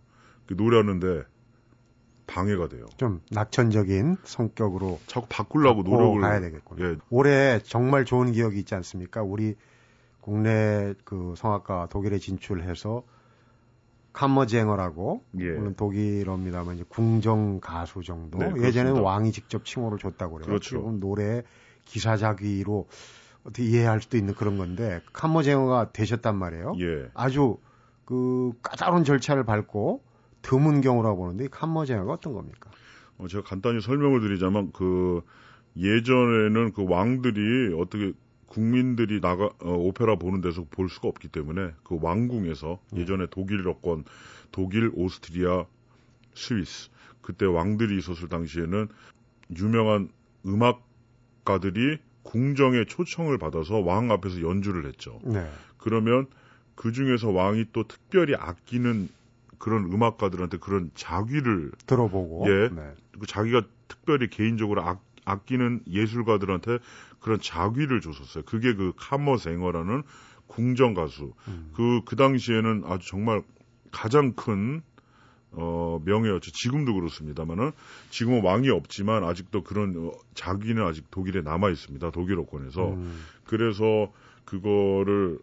그 0.46 0.54
노래하는데 0.54 1.22
방해가 2.26 2.68
돼요. 2.68 2.86
좀 2.96 3.20
낙천적인 3.30 4.16
성격으로 4.24 5.00
자꾸 5.06 5.26
바꾸려고 5.28 5.82
노력을 5.82 6.20
가야 6.20 6.40
되겠군요. 6.40 6.84
예, 6.84 6.96
올해 7.10 7.60
정말 7.62 8.04
좋은 8.04 8.32
기억이 8.32 8.58
있지 8.58 8.74
않습니까? 8.74 9.22
우리 9.22 9.56
국내 10.20 10.94
그 11.04 11.34
성악가 11.36 11.88
독일에 11.90 12.18
진출해서 12.18 13.02
카머쟁어라고 14.14 15.22
예. 15.40 15.50
물론 15.50 15.74
독일어입니다만 15.74 16.76
이제 16.76 16.84
궁정 16.88 17.60
가수 17.60 18.02
정도 18.02 18.38
네, 18.38 18.52
예전에는. 18.62 19.02
왕이 19.02 19.32
직접 19.32 19.64
칭호를 19.64 19.98
줬다고 19.98 20.36
그래요. 20.36 20.46
그렇죠. 20.46 20.78
지금 20.78 21.00
노래 21.00 21.42
기사자귀로 21.84 22.86
어떻게 23.42 23.64
이해할 23.64 24.00
수도 24.00 24.16
있는 24.16 24.34
그런 24.34 24.56
건데 24.56 25.02
카머쟁어가 25.12 25.92
되셨단 25.92 26.36
말이에요. 26.36 26.74
예, 26.78 27.10
아주 27.12 27.58
그 28.04 28.52
까다로운 28.62 29.04
절차를 29.04 29.44
밟고 29.44 30.02
드문 30.44 30.82
경우라고 30.82 31.16
보는데 31.16 31.46
이 31.46 31.48
칸머제어가 31.48 32.12
어떤 32.12 32.34
겁니까? 32.34 32.70
어, 33.18 33.26
제가 33.26 33.42
간단히 33.42 33.80
설명을 33.80 34.20
드리자면 34.20 34.70
그 34.72 35.22
예전에는 35.76 36.72
그 36.72 36.84
왕들이 36.86 37.74
어떻게 37.74 38.12
국민들이 38.46 39.20
나가 39.20 39.46
어, 39.46 39.72
오페라 39.72 40.16
보는 40.16 40.40
데서 40.40 40.64
볼 40.70 40.88
수가 40.88 41.08
없기 41.08 41.28
때문에 41.28 41.72
그 41.82 41.98
왕궁에서 42.00 42.78
네. 42.92 43.00
예전에 43.00 43.26
독일 43.30 43.64
여권 43.64 44.04
독일, 44.52 44.92
오스트리아, 44.94 45.64
스위스 46.34 46.90
그때 47.22 47.46
왕들이 47.46 47.98
있었을 47.98 48.28
당시에는 48.28 48.88
유명한 49.58 50.10
음악가들이 50.46 51.98
궁정에 52.22 52.84
초청을 52.84 53.38
받아서 53.38 53.80
왕 53.80 54.10
앞에서 54.10 54.42
연주를 54.42 54.86
했죠. 54.86 55.20
네. 55.24 55.48
그러면 55.78 56.26
그 56.74 56.92
중에서 56.92 57.30
왕이 57.30 57.66
또 57.72 57.84
특별히 57.84 58.34
아끼는 58.34 59.08
그런 59.64 59.90
음악가들한테 59.90 60.58
그런 60.58 60.90
자귀를 60.94 61.72
들어보고 61.86 62.44
예, 62.48 62.68
네. 62.68 62.92
그 63.18 63.26
자기가 63.26 63.62
특별히 63.88 64.28
개인적으로 64.28 64.82
아, 64.82 64.98
아끼는 65.24 65.84
예술가들한테 65.88 66.80
그런 67.18 67.40
자귀를 67.40 68.02
줬었어요. 68.02 68.44
그게 68.44 68.74
그 68.74 68.92
카머생어라는 68.98 70.02
궁정 70.48 70.92
가수. 70.92 71.32
음. 71.48 71.70
그, 71.72 72.02
그 72.04 72.14
당시에는 72.14 72.82
아주 72.84 73.08
정말 73.08 73.42
가장 73.90 74.34
큰, 74.34 74.82
어, 75.52 75.98
명예였죠. 76.04 76.52
지금도 76.52 76.92
그렇습니다만은, 76.92 77.72
지금은 78.10 78.44
왕이 78.44 78.68
없지만, 78.68 79.24
아직도 79.24 79.62
그런, 79.62 79.94
어, 79.96 80.12
자귀는 80.34 80.84
아직 80.84 81.10
독일에 81.10 81.40
남아 81.40 81.70
있습니다. 81.70 82.10
독일어권에서. 82.10 82.90
음. 82.90 83.18
그래서, 83.44 84.12
그거를 84.44 85.38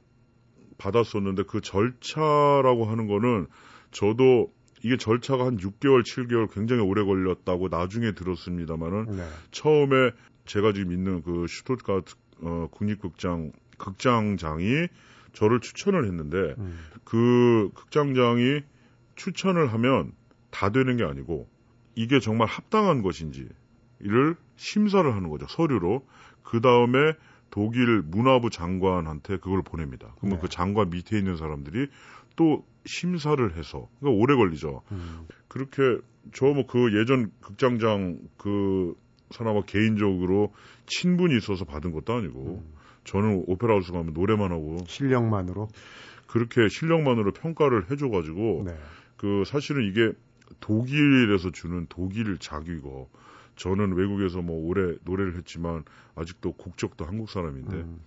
받았었는데, 0.78 1.44
그 1.48 1.62
절차라고 1.62 2.86
하는 2.86 3.08
거는, 3.08 3.48
저도 3.92 4.52
이게 4.84 4.98
절차가 4.98 5.46
한 5.46 5.58
6개월, 5.58 6.04
7개월 6.04 6.52
굉장히 6.52 6.82
오래 6.82 7.04
걸렸다고 7.04 7.68
나중에 7.70 8.14
들었습니다만은 8.14 9.18
네. 9.18 9.28
처음에 9.52 10.12
제가 10.46 10.74
지금 10.74 10.92
있는 10.92 11.22
그 11.22 11.46
슈토트가트 11.48 12.16
어, 12.42 12.68
국립극장 12.72 13.52
극장장이 13.78 14.88
저를 15.34 15.60
추천을 15.60 16.06
했는데 16.06 16.56
음. 16.58 16.80
그 17.04 17.70
극장장이 17.76 18.62
추천을 19.16 19.72
하면 19.74 20.12
다 20.50 20.70
되는 20.70 20.98
게 20.98 21.04
아니고 21.04 21.48
이게 21.96 22.20
정말 22.20 22.48
합당한 22.48 23.02
것인지를 23.02 24.36
심사를 24.56 25.14
하는 25.14 25.30
거죠 25.30 25.46
서류로 25.48 26.06
그 26.44 26.62
다음에 26.62 27.14
독일 27.52 28.02
문화부 28.02 28.50
장관한테 28.50 29.38
그걸 29.38 29.62
보냅니다. 29.62 30.14
그러면 30.18 30.38
네. 30.38 30.42
그 30.42 30.50
장관 30.50 30.90
밑에 30.90 31.18
있는 31.18 31.36
사람들이 31.36 31.90
또 32.36 32.66
심사를 32.86 33.58
해서 33.58 33.88
그러니까 34.00 34.22
오래 34.22 34.36
걸리죠. 34.36 34.82
음. 34.92 35.28
그렇게 35.48 35.82
저 36.34 36.48
뭐 36.54 36.66
그 36.68 37.00
예전 37.00 37.32
극장장 37.42 38.20
그 38.38 38.94
사람과 39.32 39.64
개인적으로 39.66 40.54
친분이 40.86 41.38
있어서 41.38 41.66
받은 41.66 41.92
것도 41.92 42.14
아니고 42.14 42.64
음. 42.64 42.74
저는 43.04 43.46
오페라 43.48 43.74
하우스 43.74 43.92
가면 43.92 44.14
노래만 44.14 44.52
하고 44.52 44.78
실력만으로 44.88 45.68
그렇게 46.28 46.68
실력만으로 46.70 47.34
평가를 47.34 47.90
해줘가지고 47.90 48.64
네. 48.66 48.78
그 49.18 49.44
사실은 49.46 49.88
이게 49.88 50.12
독일에서 50.60 51.52
주는 51.52 51.86
독일 51.90 52.38
자기고 52.38 53.10
저는 53.56 53.94
외국에서 53.96 54.42
뭐 54.42 54.58
오래 54.68 54.96
노래를 55.04 55.38
했지만 55.38 55.84
아직도 56.16 56.54
국적도 56.54 57.06
한국 57.06 57.30
사람인데 57.30 57.78
음. 57.78 58.00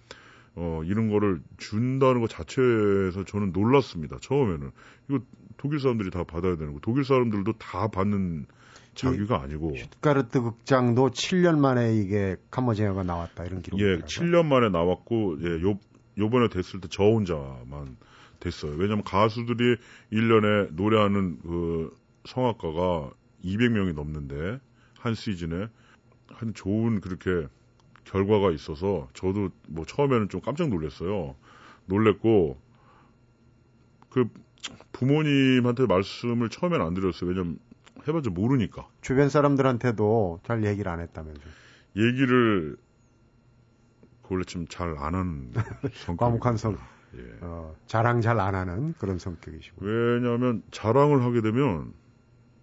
어, 0.57 0.83
이런 0.85 1.09
거를 1.09 1.41
준다는 1.57 2.21
것 2.21 2.31
자체에서 2.31 3.25
저는 3.25 3.53
놀랐습니다. 3.53 4.19
처음에는. 4.21 4.71
이거 5.09 5.19
독일 5.57 5.81
사람들이 5.81 6.11
다 6.11 6.25
받아야 6.25 6.57
되는 6.57 6.73
거. 6.75 6.81
독일 6.81 7.05
사람들도 7.05 7.55
다 7.55 7.89
받는 7.89 8.47
자기가 8.95 9.43
아니고. 9.43 9.75
슈트가르트 9.77 10.41
극장도 10.41 11.11
7년 11.11 11.59
만에 11.59 11.97
이게 11.97 12.37
카머제어가 12.51 13.03
나왔다 13.03 13.45
이런 13.45 13.63
기록이 13.63 13.83
예, 13.83 13.99
7년 13.99 14.47
만에 14.47 14.69
나왔고 14.69 15.39
예, 15.43 15.63
요 15.63 15.79
요번에 16.17 16.49
됐을 16.49 16.81
때 16.81 16.87
저 16.89 17.03
혼자만 17.03 17.97
됐어요. 18.39 18.73
왜냐면 18.77 19.03
가수들이 19.03 19.77
1년에 20.13 20.73
노래하는 20.75 21.39
그 21.43 21.97
성악가가 22.25 23.11
200명이 23.45 23.95
넘는데 23.95 24.61
한 24.99 25.15
시즌에 25.15 25.67
한 26.29 26.55
좋은 26.55 27.01
그렇게 27.01 27.49
결과가 28.05 28.51
있어서 28.53 29.09
저도 29.15 29.51
뭐 29.69 29.85
처음에는 29.85 30.29
좀 30.29 30.41
깜짝 30.41 30.69
놀랐어요. 30.69 31.35
놀랬고 31.87 32.59
그 34.11 34.29
부모님한테 34.93 35.87
말씀을 35.87 36.49
처음에는 36.49 36.85
안 36.85 36.95
드렸어요. 36.95 37.31
왜냐면 37.31 37.59
해봐도 38.07 38.31
모르니까. 38.31 38.89
주변 39.01 39.29
사람들한테도 39.29 40.41
잘 40.45 40.65
얘기를 40.65 40.91
안 40.91 41.01
했다면서. 41.01 41.41
얘기를 41.97 42.77
원래 44.31 44.45
좀 44.45 44.67
잘 44.69 44.97
안 44.99 45.15
하는 45.15 45.53
성격. 46.07 46.19
과묵한 46.19 46.57
성. 46.57 46.77
예. 47.17 47.21
어, 47.43 47.75
자랑 47.87 48.21
잘 48.21 48.41
안 48.41 48.55
하는 48.55 48.95
그런 48.99 49.19
성격이시고. 49.19 49.85
왜냐하면 49.85 50.63
자랑을 50.71 51.23
하게 51.23 51.41
되면 51.41 51.93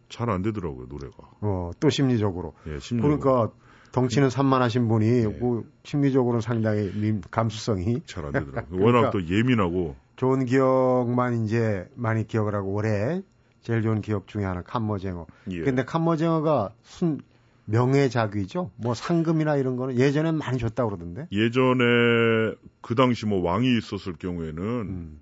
잘 0.10 0.30
안 0.30 0.42
되더라고요 0.42 0.88
노래가. 0.88 1.16
어, 1.42 1.72
또 1.80 1.90
심리적으로. 1.90 2.54
예, 2.68 2.80
심리적으로. 2.80 3.20
그러니까 3.20 3.56
덩치는 3.92 4.30
산만하신 4.30 4.88
분이 4.88 5.10
네. 5.10 5.28
뭐 5.28 5.64
심리적으로는 5.84 6.42
상당히 6.42 6.92
감수성이 7.30 8.02
잘 8.06 8.26
안 8.26 8.32
되더라고요. 8.32 8.80
그러니까 8.80 8.98
워낙 9.00 9.12
또 9.12 9.28
예민하고 9.28 9.96
좋은 10.16 10.46
기억만 10.46 11.44
이제 11.44 11.90
많이 11.96 12.26
기억을 12.26 12.56
하고 12.56 12.74
올해 12.74 13.22
제일 13.62 13.82
좋은 13.82 14.02
기억 14.02 14.28
중에 14.28 14.44
하나 14.44 14.62
칸머쟁어. 14.62 15.28
예. 15.52 15.62
근데 15.62 15.84
칸머쟁어가 15.84 16.74
순 16.84 17.22
명예자귀죠. 17.66 18.72
뭐 18.76 18.94
상금이나 18.94 19.56
이런 19.56 19.78
거는 19.78 19.98
예전엔 19.98 20.38
많이 20.38 20.58
줬다 20.58 20.84
고 20.84 20.90
그러던데. 20.90 21.28
예전에 21.32 22.56
그 22.82 22.96
당시 22.96 23.26
뭐 23.26 23.42
왕이 23.42 23.78
있었을 23.78 24.14
경우에는 24.14 24.64
음. 24.64 25.22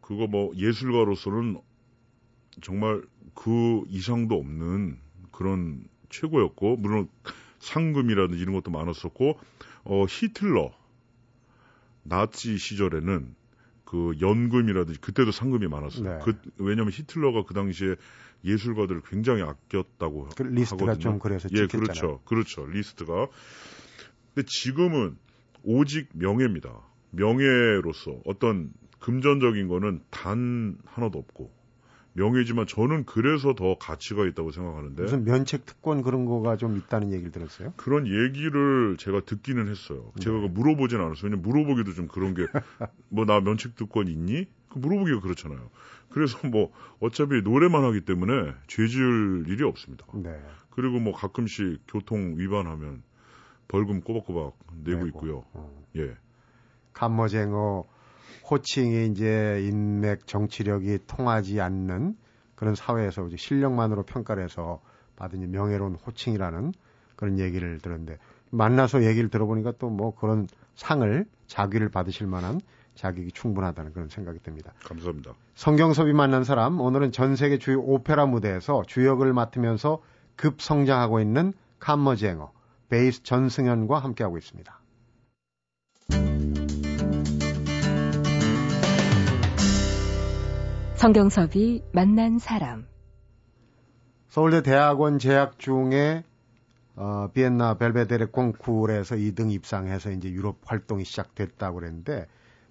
그거 0.00 0.26
뭐 0.26 0.52
예술가로서는 0.56 1.58
정말 2.62 3.02
그 3.34 3.82
이상도 3.88 4.36
없는 4.36 4.98
그런 5.30 5.84
최고였고 6.20 6.76
물론 6.76 7.08
상금이라든지 7.58 8.40
이런 8.40 8.54
것도 8.54 8.70
많았었고 8.70 9.38
어 9.84 10.04
히틀러 10.08 10.72
나치 12.02 12.58
시절에는 12.58 13.34
그 13.84 14.12
연금이라든지 14.20 15.00
그때도 15.00 15.30
상금이 15.32 15.68
많았어요. 15.68 16.18
네. 16.18 16.24
그 16.24 16.36
왜냐하면 16.58 16.92
히틀러가 16.92 17.44
그 17.44 17.54
당시에 17.54 17.96
예술가들을 18.44 19.02
굉장히 19.06 19.42
아꼈다고 19.42 20.28
그 20.36 20.42
리스트가 20.42 20.82
하거든요. 20.82 21.02
좀 21.02 21.18
그래서 21.18 21.48
예, 21.52 21.66
그렇죠, 21.66 22.20
그렇죠. 22.24 22.66
리스트가. 22.66 23.28
근데 24.34 24.46
지금은 24.46 25.16
오직 25.62 26.08
명예입니다. 26.12 26.70
명예로서 27.10 28.20
어떤 28.26 28.72
금전적인 28.98 29.68
거는 29.68 30.02
단 30.10 30.76
하나도 30.84 31.18
없고 31.18 31.52
명예지만 32.14 32.66
저는 32.66 33.04
그래서 33.06 33.54
더 33.54 33.76
가치가 33.76 34.24
있다고 34.26 34.50
생각하는데 34.52 35.02
무슨 35.02 35.24
면책 35.24 35.66
특권 35.66 36.02
그런 36.02 36.24
거가 36.26 36.56
좀 36.56 36.76
있다는 36.76 37.12
얘기를 37.12 37.30
들었어요? 37.32 37.72
그런 37.76 38.06
얘기를 38.06 38.96
제가 38.98 39.20
듣기는 39.24 39.68
했어요. 39.68 40.12
네. 40.16 40.22
제가 40.24 40.38
물어보진 40.48 40.98
않았어요. 41.00 41.24
왜냐면 41.24 41.42
물어보기도 41.42 41.92
좀 41.94 42.08
그런 42.08 42.34
게 42.34 42.46
뭐 43.10 43.24
나 43.26 43.40
면책 43.40 43.74
특권 43.76 44.08
있니? 44.08 44.46
그 44.68 44.78
물어보기가 44.78 45.20
그렇잖아요. 45.20 45.70
그래서 46.10 46.38
뭐 46.48 46.70
어차피 47.00 47.42
노래만 47.42 47.82
하기 47.84 48.02
때문에 48.02 48.52
죄 48.68 48.86
지을 48.86 49.44
일이 49.48 49.64
없습니다. 49.64 50.06
네. 50.14 50.40
그리고 50.70 51.00
뭐 51.00 51.12
가끔씩 51.12 51.80
교통 51.88 52.34
위반하면 52.38 53.02
벌금 53.66 54.00
꼬박꼬박 54.02 54.56
내고 54.84 55.04
내고. 55.04 55.06
있고요. 55.08 55.44
어. 55.52 55.82
예. 55.96 56.16
감머쟁어 56.92 57.84
호칭이 58.50 59.06
이제 59.06 59.60
인맥 59.68 60.26
정치력이 60.26 61.00
통하지 61.06 61.60
않는 61.60 62.16
그런 62.54 62.74
사회에서 62.74 63.26
이제 63.26 63.36
실력만으로 63.36 64.04
평가를 64.04 64.44
해서 64.44 64.80
받은 65.16 65.50
명예로운 65.50 65.94
호칭이라는 65.94 66.72
그런 67.16 67.38
얘기를 67.38 67.78
들었는데 67.78 68.18
만나서 68.50 69.04
얘기를 69.04 69.28
들어보니까 69.30 69.72
또 69.78 69.90
뭐 69.90 70.14
그런 70.14 70.48
상을 70.74 71.24
자귀를 71.46 71.88
받으실 71.88 72.26
만한 72.26 72.60
자격이 72.94 73.32
충분하다는 73.32 73.92
그런 73.92 74.08
생각이 74.08 74.38
듭니다. 74.40 74.72
감사합니다. 74.84 75.34
성경섭이 75.54 76.12
만난 76.12 76.44
사람 76.44 76.80
오늘은 76.80 77.12
전 77.12 77.36
세계 77.36 77.58
주요 77.58 77.80
오페라 77.80 78.26
무대에서 78.26 78.82
주역을 78.86 79.32
맡으면서 79.32 80.00
급성장하고 80.36 81.20
있는 81.20 81.52
칸머쟁어 81.80 82.52
베이스 82.88 83.22
전승현과 83.22 83.98
함께하고 83.98 84.38
있습니다. 84.38 84.78
성경섭이 91.04 91.82
만난 91.92 92.38
사람. 92.38 92.86
서울대 94.28 94.62
대학원 94.62 95.18
재학 95.18 95.58
중에 95.58 96.24
어, 96.96 97.28
비엔나 97.34 97.74
벨베데레 97.74 98.28
콩쿠르에서 98.32 99.16
2등 99.16 99.52
입상해서 99.52 100.10
이제 100.12 100.30
유럽 100.30 100.60
활동이 100.64 101.04
시작됐다고 101.04 101.80
그랬는데 101.80 102.26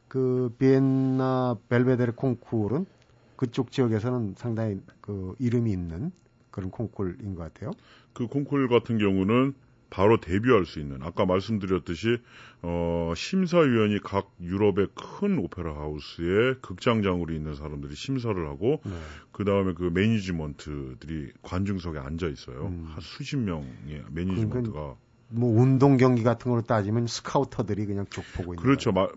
그 0.08 0.52
비엔나 0.58 1.58
벨베데르 1.70 2.14
콩쿠르는 2.16 2.88
그쪽 3.36 3.72
지역에서는 3.72 4.34
상당히 4.36 4.82
그 5.00 5.36
이름이 5.38 5.72
있는 5.72 6.12
그런 6.50 6.72
콩쿨인 6.72 7.36
것 7.36 7.54
같아요. 7.54 7.70
그 8.14 8.26
콩쿨 8.26 8.68
같은 8.68 8.98
경우는 8.98 9.54
바로 9.94 10.20
데뷔할 10.20 10.66
수 10.66 10.80
있는 10.80 11.04
아까 11.04 11.24
말씀드렸듯이 11.28 12.18
어, 12.64 13.14
심사위원이 13.16 14.00
각 14.00 14.32
유럽의 14.42 14.88
큰 14.96 15.38
오페라 15.38 15.76
하우스의 15.76 16.56
극장장으로 16.62 17.32
있는 17.32 17.54
사람들이 17.54 17.94
심사를 17.94 18.36
하고 18.48 18.82
네. 18.84 18.92
그 19.32 19.46
다음에 19.46 19.74
그 19.76 19.92
매니지먼트들이 19.94 21.34
관중석에 21.44 22.00
앉아 22.00 22.28
있어요. 22.28 22.66
음. 22.66 22.88
한 22.90 23.02
수십 23.02 23.38
명의 23.38 24.04
매니지먼트가 24.10 24.96
뭐 25.30 25.62
운동 25.62 25.98
경기 25.98 26.24
같은 26.24 26.50
걸로 26.50 26.64
따지면 26.64 27.06
스카우터들이 27.06 27.86
그냥 27.86 28.08
쭉 28.10 28.24
보고 28.36 28.56
있는 28.56 28.64
그렇죠. 28.64 28.92
마, 28.92 29.08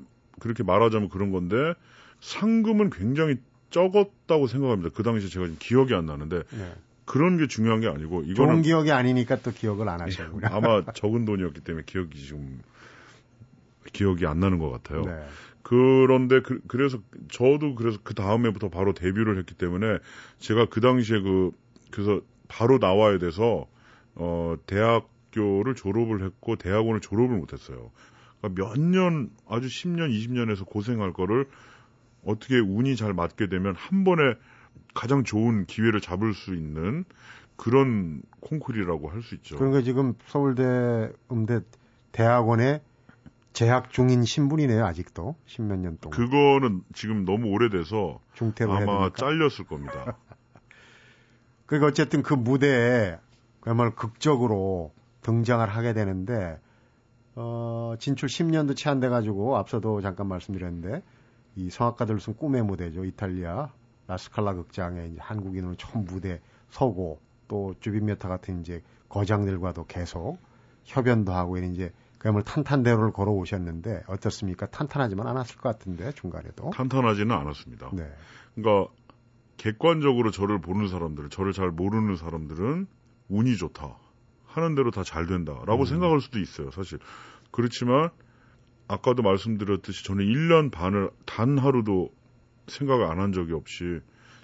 그렇게 0.40 0.62
말하자면 0.62 1.08
그런 1.08 1.30
건데 1.30 1.72
상금은 2.20 2.90
굉장히 2.90 3.36
적었다고 3.70 4.46
생각합니다. 4.46 4.90
그 4.94 5.02
당시 5.02 5.30
제가 5.30 5.48
기억이 5.58 5.94
안 5.94 6.04
나는데. 6.04 6.42
네. 6.50 6.74
그런 7.06 7.38
게 7.38 7.46
중요한 7.46 7.80
게 7.80 7.88
아니고 7.88 8.22
좋은 8.22 8.28
이거는 8.28 8.62
기억이 8.62 8.92
아니니까 8.92 9.36
또 9.40 9.52
기억을 9.52 9.88
안 9.88 10.00
하시는구나. 10.00 10.48
아마 10.52 10.84
적은 10.92 11.24
돈이었기 11.24 11.60
때문에 11.60 11.84
기억이 11.86 12.18
지금 12.20 12.60
기억이 13.92 14.26
안 14.26 14.40
나는 14.40 14.58
것 14.58 14.70
같아요. 14.70 15.02
네. 15.04 15.24
그런데 15.62 16.40
그, 16.42 16.60
래서 16.76 16.98
저도 17.30 17.74
그래서 17.76 17.98
그 18.02 18.14
다음에부터 18.14 18.68
바로 18.68 18.92
데뷔를 18.92 19.38
했기 19.38 19.54
때문에 19.54 19.98
제가 20.38 20.66
그 20.66 20.80
당시에 20.80 21.20
그 21.20 21.52
그래서 21.90 22.20
바로 22.48 22.78
나와야 22.78 23.18
돼서 23.18 23.66
어 24.16 24.56
대학교를 24.66 25.74
졸업을 25.74 26.24
했고 26.24 26.56
대학원을 26.56 27.00
졸업을 27.00 27.36
못했어요. 27.38 27.90
그러니까 28.40 28.62
몇 28.62 28.78
년 28.78 29.30
아주 29.48 29.68
10년 29.68 30.10
20년에서 30.10 30.66
고생할 30.66 31.12
거를 31.12 31.48
어떻게 32.24 32.58
운이 32.58 32.96
잘 32.96 33.12
맞게 33.12 33.48
되면 33.48 33.74
한 33.76 34.04
번에 34.04 34.22
가장 34.96 35.22
좋은 35.22 35.66
기회를 35.66 36.00
잡을 36.00 36.34
수 36.34 36.54
있는 36.54 37.04
그런 37.56 38.22
콩쿨이라고 38.40 39.08
할 39.10 39.22
수 39.22 39.34
있죠. 39.36 39.56
그러니까 39.56 39.82
지금 39.82 40.14
서울대 40.26 41.12
음대 41.30 41.60
대학원에 42.12 42.82
재학 43.52 43.90
중인 43.90 44.24
신분이네요, 44.24 44.84
아직도. 44.84 45.36
십몇 45.46 45.78
년 45.78 45.96
동안. 46.00 46.18
그거는 46.18 46.82
지금 46.94 47.24
너무 47.24 47.48
오래돼서 47.50 48.20
해야 48.40 48.82
아마. 48.82 49.10
잘렸을 49.12 49.64
겁니다. 49.64 50.16
그러니까 51.66 51.88
어쨌든 51.88 52.22
그 52.22 52.34
무대에 52.34 53.18
그야말로 53.60 53.94
극적으로 53.94 54.92
등장을 55.22 55.66
하게 55.68 55.92
되는데 55.94 56.60
어, 57.34 57.94
진출 57.98 58.28
10년도 58.28 58.76
채 58.76 58.88
안 58.90 59.00
돼 59.00 59.08
가지고 59.08 59.56
앞서도 59.56 60.00
잠깐 60.00 60.26
말씀드렸는데 60.28 61.02
이 61.56 61.70
성악가들 61.70 62.20
쓴 62.20 62.36
꿈의 62.36 62.62
무대죠 62.62 63.04
이탈리아 63.04 63.70
라스칼라 64.06 64.54
극장에 64.54 65.06
이제 65.06 65.18
한국인으로 65.20 65.74
처음 65.76 66.04
무대 66.04 66.40
서고 66.70 67.20
또 67.48 67.74
주빈메타 67.80 68.28
같은 68.28 68.60
이제 68.60 68.82
거장들과도 69.08 69.86
계속 69.86 70.38
협연도 70.84 71.32
하고 71.32 71.58
이제 71.58 71.92
그야말로 72.18 72.44
탄탄대로를 72.44 73.12
걸어 73.12 73.32
오셨는데 73.32 74.04
어떻습니까? 74.08 74.66
탄탄하지만 74.66 75.26
않았을 75.26 75.56
것 75.56 75.68
같은데 75.68 76.12
중간에도. 76.12 76.70
탄탄하지는 76.70 77.34
않았습니다. 77.34 77.90
네. 77.92 78.10
그러니까 78.54 78.92
객관적으로 79.58 80.30
저를 80.30 80.60
보는 80.60 80.88
사람들, 80.88 81.30
저를 81.30 81.52
잘 81.52 81.70
모르는 81.70 82.16
사람들은 82.16 82.86
운이 83.28 83.56
좋다. 83.56 83.96
하는 84.46 84.74
대로 84.74 84.90
다 84.90 85.02
잘 85.02 85.26
된다라고 85.26 85.80
음. 85.80 85.84
생각할 85.84 86.20
수도 86.20 86.38
있어요, 86.38 86.70
사실. 86.70 86.98
그렇지만 87.50 88.10
아까도 88.88 89.22
말씀드렸듯이 89.22 90.04
저는 90.04 90.24
1년 90.24 90.70
반을 90.70 91.10
단 91.26 91.58
하루도 91.58 92.10
생각을 92.68 93.06
안 93.06 93.18
한 93.18 93.32
적이 93.32 93.52
없이 93.54 94.00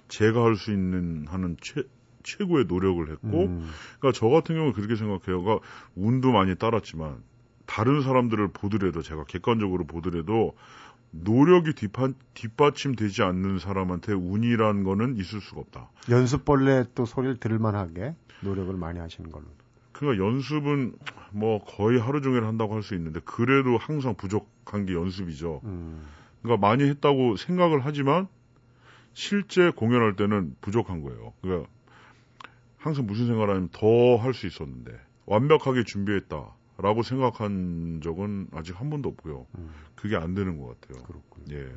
제가 0.07 0.43
할 0.43 0.55
수 0.55 0.71
있는 0.71 1.25
하는 1.27 1.57
최, 1.61 1.83
최고의 2.23 2.65
노력을 2.65 3.09
했고 3.11 3.45
음, 3.45 3.69
그러니까 3.99 4.17
저 4.17 4.27
같은 4.29 4.55
경우는 4.55 4.73
그렇게 4.73 4.95
생각해요. 4.95 5.41
그러니까 5.43 5.59
운도 5.95 6.31
많이 6.31 6.55
따랐지만 6.55 7.17
다른 7.65 8.01
사람들을 8.01 8.49
보더라도 8.49 9.01
제가 9.01 9.23
객관적으로 9.25 9.85
보더라도 9.85 10.55
노력이 11.11 11.73
뒷받, 11.73 12.13
뒷받침되지 12.33 13.21
않는 13.23 13.59
사람한테 13.59 14.13
운이란 14.13 14.83
거는 14.83 15.15
있을 15.17 15.41
수가 15.41 15.61
없다. 15.61 15.89
연습벌레 16.09 16.85
또 16.95 17.05
소리를 17.05 17.37
들을만하게 17.37 18.15
노력을 18.41 18.73
많이 18.75 18.99
하시는 18.99 19.31
걸로. 19.31 19.45
그러니까 19.91 20.25
연습은 20.25 20.93
뭐 21.31 21.63
거의 21.63 21.99
하루 21.99 22.21
종일 22.21 22.45
한다고 22.45 22.73
할 22.75 22.81
수 22.83 22.95
있는데 22.95 23.19
그래도 23.25 23.77
항상 23.77 24.15
부족한 24.15 24.85
게 24.85 24.93
연습이죠. 24.93 25.61
음, 25.65 26.03
그러니까 26.43 26.67
많이 26.67 26.83
했다고 26.83 27.37
생각을 27.37 27.83
하지만 27.85 28.27
실제 29.13 29.71
공연할 29.71 30.15
때는 30.15 30.55
부족한 30.61 31.01
거예요. 31.01 31.33
그러니까 31.41 31.69
항상 32.77 33.05
무슨 33.07 33.27
생각을 33.27 33.49
하냐면 33.49 33.69
더 33.71 34.17
할 34.17 34.33
수 34.33 34.45
있었는데 34.47 34.91
완벽하게 35.25 35.83
준비했다라고 35.85 37.03
생각한 37.03 38.01
적은 38.03 38.47
아직 38.53 38.79
한 38.79 38.89
번도 38.89 39.09
없고요. 39.09 39.45
음, 39.57 39.69
그게 39.95 40.17
안 40.17 40.33
되는 40.33 40.59
것 40.59 40.79
같아요. 40.81 41.03
그렇군요. 41.03 41.55
예. 41.57 41.71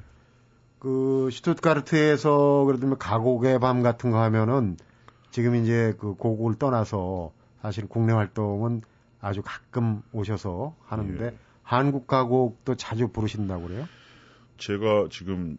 그 0.79 1.29
슈투트가르트에서 1.31 2.65
그래도 2.67 2.87
뭐 2.87 2.99
가곡의 2.99 3.61
밤 3.61 3.83
같은 3.83 4.11
거 4.11 4.21
하면은 4.23 4.77
지금 5.31 5.55
이제 5.55 5.95
그 5.99 6.15
고국을 6.15 6.57
떠나서 6.59 7.33
사실 7.63 7.87
국내 7.89 8.13
활동은 8.13 8.83
아주 9.21 9.43
가끔 9.45 10.03
오셔서 10.13 10.75
하는데 10.85 11.25
예. 11.25 11.39
한국 11.63 12.07
가곡도 12.07 12.77
자주 12.77 13.09
부르신다고 13.09 13.67
그래요? 13.69 13.87
제가 14.59 15.09
지금 15.11 15.59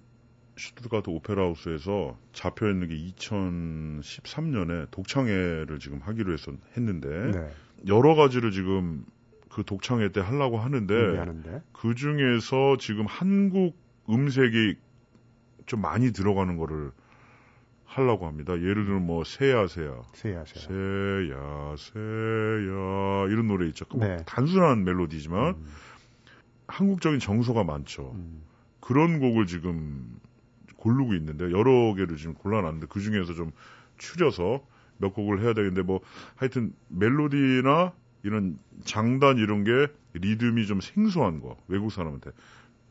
슈트가트 0.57 1.09
오페라 1.09 1.43
하우스에서 1.43 2.17
잡혀 2.33 2.69
있는 2.69 2.87
게 2.87 2.95
2013년에 3.15 4.89
독창회를 4.91 5.79
지금 5.79 5.99
하기로 6.01 6.33
했었, 6.33 6.55
했는데 6.75 7.31
네. 7.31 7.51
여러 7.87 8.15
가지를 8.15 8.51
지금 8.51 9.05
그 9.49 9.63
독창회 9.63 10.11
때 10.11 10.19
하려고 10.19 10.57
하는데 10.57 10.93
준비하는데. 10.93 11.61
그 11.73 11.95
중에서 11.95 12.77
지금 12.79 13.05
한국 13.05 13.77
음색이 14.09 14.75
좀 15.67 15.81
많이 15.81 16.11
들어가는 16.11 16.57
거를 16.57 16.91
하려고 17.85 18.27
합니다. 18.27 18.53
예를 18.53 18.85
들면 18.85 19.05
뭐 19.05 19.23
새야 19.23 19.67
새야 19.67 20.01
세야세요. 20.13 20.43
새야 20.45 21.75
새야 21.77 23.27
이런 23.29 23.47
노래 23.47 23.67
있죠. 23.67 23.85
뭐 23.91 24.05
네. 24.05 24.17
단순한 24.25 24.83
멜로디지만 24.83 25.55
음, 25.55 25.65
한국적인 26.67 27.19
정서가 27.19 27.63
많죠. 27.63 28.11
음, 28.15 28.43
그런 28.87 29.19
곡을 29.19 29.47
지금 29.47 30.17
고르고 30.77 31.13
있는데 31.15 31.51
여러 31.51 31.93
개를 31.93 32.15
지금 32.15 32.33
골라놨는데 32.35 32.87
그 32.89 33.01
중에서 33.01 33.33
좀 33.33 33.51
추려서 33.97 34.63
몇 34.97 35.13
곡을 35.13 35.41
해야 35.41 35.49
되겠는데 35.49 35.81
뭐 35.81 35.99
하여튼 36.37 36.73
멜로디나 36.87 37.91
이런 38.23 38.57
장단 38.85 39.39
이런 39.39 39.65
게 39.65 39.87
리듬이 40.13 40.65
좀 40.67 40.79
생소한 40.79 41.41
거 41.41 41.57
외국 41.67 41.91
사람한테. 41.91 42.31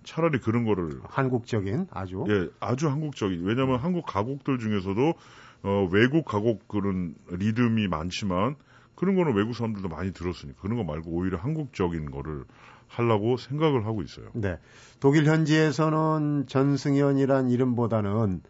차라리 0.04 0.38
그런 0.38 0.64
거를. 0.66 1.00
한국적인 1.04 1.86
아주. 1.90 2.26
예 2.28 2.50
아주 2.60 2.88
한국적인. 2.90 3.44
왜냐하면 3.44 3.78
한국 3.78 4.04
가곡들 4.04 4.58
중에서도 4.58 5.14
어 5.62 5.88
외국 5.90 6.26
가곡 6.26 6.68
그런 6.68 7.14
리듬이 7.30 7.88
많지만 7.88 8.56
그런 8.96 9.14
거는 9.14 9.34
외국 9.34 9.54
사람들도 9.54 9.88
많이 9.88 10.12
들었으니까 10.12 10.60
그런 10.60 10.76
거 10.78 10.84
말고 10.84 11.10
오히려 11.10 11.38
한국적인 11.38 12.10
거를 12.10 12.44
하려고 12.88 13.36
생각을 13.36 13.86
하고 13.86 14.02
있어요. 14.02 14.30
네. 14.32 14.58
독일 15.00 15.26
현지에서는 15.26 16.46
전승현이란 16.48 17.50
이름보다는 17.50 18.40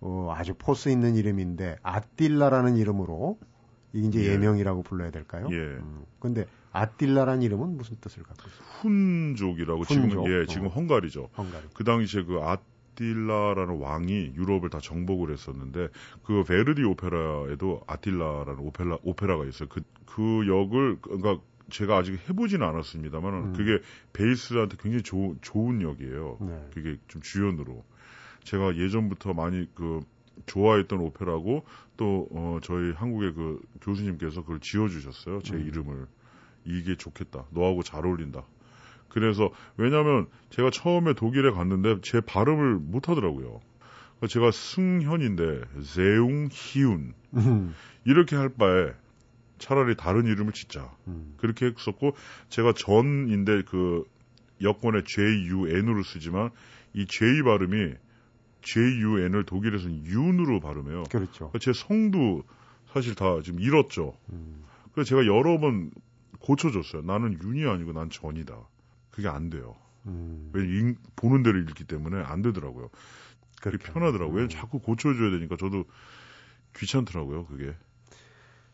어, 0.00 0.34
아주 0.36 0.54
포스 0.58 0.88
있는 0.88 1.14
이름인데 1.14 1.76
아틸라라는 1.82 2.76
이름으로 2.76 3.38
이게 3.92 4.08
이제 4.08 4.24
예. 4.24 4.32
예명이라고 4.32 4.82
불러야 4.82 5.10
될까요? 5.10 5.48
예. 5.50 5.56
음, 5.56 6.04
근데 6.18 6.46
아틸라라는 6.72 7.42
이름은 7.42 7.76
무슨 7.76 7.96
뜻을 8.00 8.22
갖고 8.24 8.42
있어요? 8.48 8.66
훈족이라고 8.80 9.82
훈족. 9.84 10.10
지금 10.10 10.26
예 10.32 10.46
지금 10.46 10.66
어. 10.66 10.70
헝가리죠. 10.70 11.30
헝가리. 11.36 11.64
그 11.74 11.84
당시에 11.84 12.24
그 12.24 12.40
아틸라라는 12.42 13.78
왕이 13.78 14.32
유럽을 14.34 14.70
다 14.70 14.78
정복을 14.80 15.32
했었는데 15.32 15.88
그 16.24 16.42
베르디 16.42 16.82
오페라에도 16.82 17.82
아틸라라는 17.86 18.58
오페라 18.58 18.98
오페라가 19.04 19.44
있어요. 19.44 19.68
그 19.68 19.82
그 20.16 20.48
역을 20.48 20.98
그러니까 21.02 21.38
제가 21.68 21.98
아직 21.98 22.18
해보지는 22.28 22.66
않았습니다만 22.66 23.34
음. 23.34 23.44
은 23.44 23.52
그게 23.52 23.84
베이스한테 24.14 24.78
굉장히 24.80 25.02
좋은 25.02 25.38
좋은 25.42 25.82
역이에요. 25.82 26.38
네. 26.40 26.68
그게 26.72 26.96
좀 27.06 27.20
주연으로 27.20 27.84
제가 28.44 28.76
예전부터 28.76 29.34
많이 29.34 29.68
그 29.74 30.00
좋아했던 30.46 31.00
오페라고 31.00 31.66
또 31.98 32.28
어, 32.30 32.60
저희 32.62 32.92
한국의 32.92 33.34
그 33.34 33.60
교수님께서 33.82 34.40
그걸 34.40 34.60
지어주셨어요. 34.60 35.42
제 35.42 35.56
음. 35.56 35.66
이름을 35.66 36.06
이게 36.64 36.96
좋겠다. 36.96 37.44
너하고 37.50 37.82
잘 37.82 38.06
어울린다. 38.06 38.44
그래서 39.08 39.50
왜냐하면 39.76 40.26
제가 40.50 40.70
처음에 40.70 41.14
독일에 41.14 41.50
갔는데 41.50 42.00
제 42.02 42.20
발음을 42.20 42.76
못 42.76 43.08
하더라고요. 43.08 43.60
그러니까 44.18 44.26
제가 44.28 44.50
승현인데 44.50 45.62
세웅 45.82 46.48
희운 46.50 47.14
음, 47.34 47.74
이렇게 48.04 48.36
할 48.36 48.48
바에 48.50 48.92
차라리 49.58 49.96
다른 49.96 50.26
이름을 50.26 50.52
짓자. 50.52 50.94
음, 51.08 51.34
그렇게 51.38 51.66
했었고 51.66 52.14
제가 52.48 52.72
전인데 52.72 53.62
그 53.62 54.04
여권에 54.62 55.02
JUN으로 55.04 56.02
쓰지만 56.02 56.50
이 56.94 57.06
J 57.06 57.42
발음이 57.42 57.94
JUN을 58.62 59.44
독일에서는 59.44 60.06
윤으로 60.06 60.60
발음해요. 60.60 61.04
그렇죠. 61.04 61.52
제 61.60 61.72
성도 61.72 62.42
사실 62.92 63.14
다 63.14 63.40
지금 63.42 63.60
잃었죠. 63.60 64.14
음. 64.30 64.64
그래서 64.92 65.10
제가 65.10 65.26
여러 65.26 65.58
번 65.58 65.90
고쳐줬어요. 66.40 67.02
나는 67.02 67.38
윤이 67.42 67.66
아니고 67.66 67.92
난 67.92 68.10
전이다. 68.10 68.56
그게 69.16 69.28
안 69.28 69.48
돼요. 69.48 69.74
음, 70.06 70.50
왜 70.52 70.62
잉- 70.62 70.96
보는 71.16 71.42
대로 71.42 71.58
읽기 71.58 71.84
때문에 71.84 72.22
안 72.22 72.42
되더라고요. 72.42 72.90
그게 73.62 73.78
그렇죠. 73.78 73.92
편하더라고요. 73.94 74.42
음. 74.44 74.48
자꾸 74.50 74.78
고쳐줘야 74.78 75.30
되니까 75.30 75.56
저도 75.58 75.84
귀찮더라고요. 76.76 77.46
그게. 77.46 77.74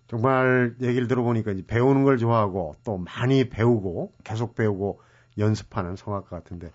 정말 0.08 0.74
얘기를 0.82 1.06
들어보니까 1.06 1.52
이제 1.52 1.64
배우는 1.66 2.02
걸 2.02 2.18
좋아하고 2.18 2.74
또 2.84 2.98
많이 2.98 3.48
배우고 3.48 4.12
계속 4.24 4.54
배우고 4.56 5.00
연습하는 5.38 5.94
성악가 5.96 6.28
같은데 6.28 6.70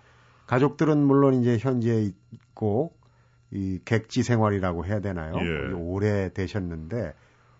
가족들은 0.46 0.98
물론 0.98 1.34
이제 1.34 1.58
현재 1.58 2.10
있고 2.32 2.96
이 3.50 3.78
객지 3.84 4.22
생활이라고 4.22 4.86
해야 4.86 5.00
되나요? 5.00 5.34
예. 5.36 5.72
오래 5.74 6.32
되셨는데 6.32 7.14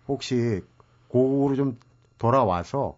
혹시 0.07 0.61
고국으로 1.07 1.55
좀 1.55 1.79
돌아와서 2.17 2.97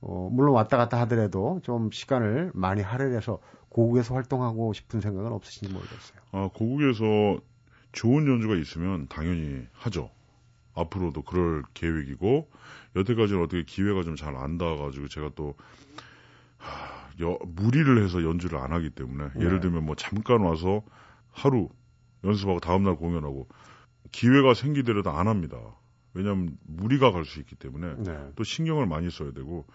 어, 0.00 0.28
물론 0.32 0.54
왔다 0.54 0.76
갔다 0.76 1.00
하더라도 1.00 1.60
좀 1.64 1.90
시간을 1.90 2.52
많이 2.54 2.82
할애해서 2.82 3.40
고국에서 3.68 4.14
활동하고 4.14 4.72
싶은 4.72 5.00
생각은 5.00 5.32
없으신지 5.32 5.72
모르겠어요. 5.72 6.18
아, 6.32 6.48
고국에서 6.54 7.40
좋은 7.92 8.26
연주가 8.26 8.54
있으면 8.56 9.06
당연히 9.08 9.66
하죠. 9.72 10.10
앞으로도 10.74 11.22
그럴 11.22 11.64
계획이고 11.74 12.48
여태까지는 12.96 13.42
어떻게 13.42 13.64
기회가 13.64 14.02
좀 14.04 14.14
잘 14.14 14.36
안 14.36 14.56
닿아가지고 14.58 15.08
제가 15.08 15.30
또 15.34 15.54
하, 16.56 17.08
여- 17.20 17.38
무리를 17.46 18.02
해서 18.04 18.22
연주를 18.22 18.58
안 18.58 18.72
하기 18.72 18.90
때문에 18.90 19.30
네. 19.34 19.44
예를 19.44 19.60
들면 19.60 19.84
뭐 19.84 19.94
잠깐 19.96 20.40
와서 20.40 20.82
하루 21.32 21.68
연습하고 22.24 22.60
다음날 22.60 22.96
공연하고 22.96 23.48
기회가 24.12 24.54
생기더라도 24.54 25.10
안 25.10 25.28
합니다. 25.28 25.58
왜냐하면 26.14 26.56
무리가 26.66 27.12
갈 27.12 27.24
수 27.24 27.40
있기 27.40 27.54
때문에 27.56 27.94
네. 27.98 28.32
또 28.36 28.44
신경을 28.44 28.86
많이 28.86 29.10
써야 29.10 29.32
되고 29.32 29.66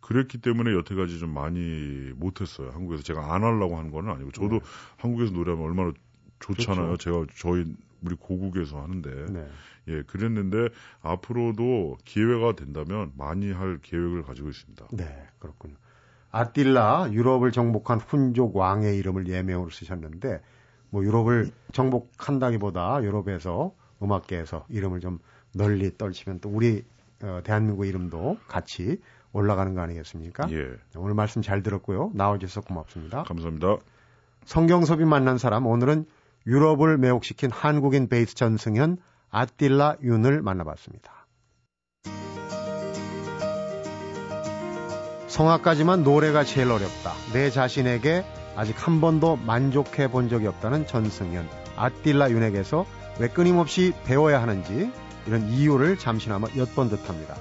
그랬기 0.00 0.38
때문에 0.38 0.72
여태까지 0.72 1.18
좀 1.18 1.30
많이 1.34 2.12
못했어요. 2.16 2.70
한국에서 2.70 3.02
제가 3.02 3.34
안 3.34 3.42
하려고 3.42 3.76
한 3.76 3.90
건 3.90 4.08
아니고 4.08 4.32
저도 4.32 4.58
네. 4.58 4.60
한국에서 4.98 5.32
노래하면 5.32 5.64
얼마나 5.66 5.92
좋잖아요. 6.40 6.86
그렇죠. 6.86 7.04
제가 7.04 7.26
저희 7.36 7.64
우리 8.02 8.14
고국에서 8.16 8.80
하는데 8.82 9.26
네. 9.30 9.46
예 9.88 10.02
그랬는데 10.02 10.68
앞으로도 11.02 11.98
기회가 12.04 12.54
된다면 12.54 13.12
많이 13.16 13.52
할 13.52 13.78
계획을 13.82 14.22
가지고 14.22 14.48
있습니다. 14.48 14.88
네, 14.92 15.26
그렇군요. 15.38 15.74
아틸라 16.30 17.08
유럽을 17.12 17.50
정복한 17.52 17.98
훈족 17.98 18.56
왕의 18.56 18.96
이름을 18.98 19.28
예명으로 19.28 19.70
쓰셨는데 19.70 20.40
뭐 20.90 21.04
유럽을 21.04 21.50
정복한다기보다 21.72 23.02
유럽에서 23.02 23.74
음악계에서 24.02 24.66
이름을 24.68 25.00
좀 25.00 25.18
널리 25.52 25.96
떨치면 25.96 26.40
또 26.40 26.48
우리 26.48 26.84
어, 27.22 27.40
대한민국 27.44 27.84
이름도 27.84 28.38
같이 28.48 28.98
올라가는 29.32 29.74
거 29.74 29.80
아니겠습니까? 29.80 30.48
예 30.50 30.66
오늘 30.96 31.14
말씀 31.14 31.42
잘 31.42 31.62
들었고요. 31.62 32.10
나와주셔서 32.14 32.62
고맙습니다. 32.62 33.22
감사합니다. 33.24 33.76
성경섭이 34.44 35.04
만난 35.04 35.38
사람 35.38 35.66
오늘은 35.66 36.06
유럽을 36.46 36.98
매혹시킨 36.98 37.50
한국인 37.50 38.08
베이스 38.08 38.34
전승현 38.34 38.96
아틸라 39.30 39.96
윤을 40.02 40.42
만나봤습니다. 40.42 41.26
성악까지만 45.28 46.02
노래가 46.02 46.42
제일 46.42 46.72
어렵다. 46.72 47.12
내 47.32 47.50
자신에게 47.50 48.24
아직 48.56 48.74
한 48.84 49.00
번도 49.00 49.36
만족해 49.36 50.10
본 50.10 50.28
적이 50.28 50.48
없다는 50.48 50.86
전승현 50.86 51.48
아틸라 51.76 52.30
윤에게서 52.30 52.84
왜 53.20 53.28
끊임없이 53.28 53.92
배워야 54.04 54.42
하는지 54.42 54.90
이런 55.26 55.48
이유를 55.48 55.98
잠시나마 55.98 56.48
엿본 56.56 56.88
듯합니다. 56.90 57.36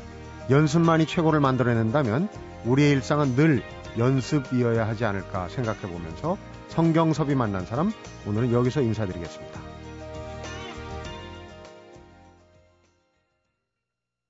연습만이 0.50 1.06
최고를 1.06 1.40
만들어낸다면 1.40 2.30
우리의 2.66 2.92
일상은 2.92 3.36
늘 3.36 3.64
연습이어야 3.98 4.88
하지 4.88 5.06
않을까 5.06 5.48
생각해 5.50 5.82
보면서 5.82 6.38
성경섭이 6.70 7.36
만난 7.36 7.66
사람 7.66 7.92
오늘은 8.26 8.52
여기서 8.52 8.82
인사드리겠습니다. 8.82 9.69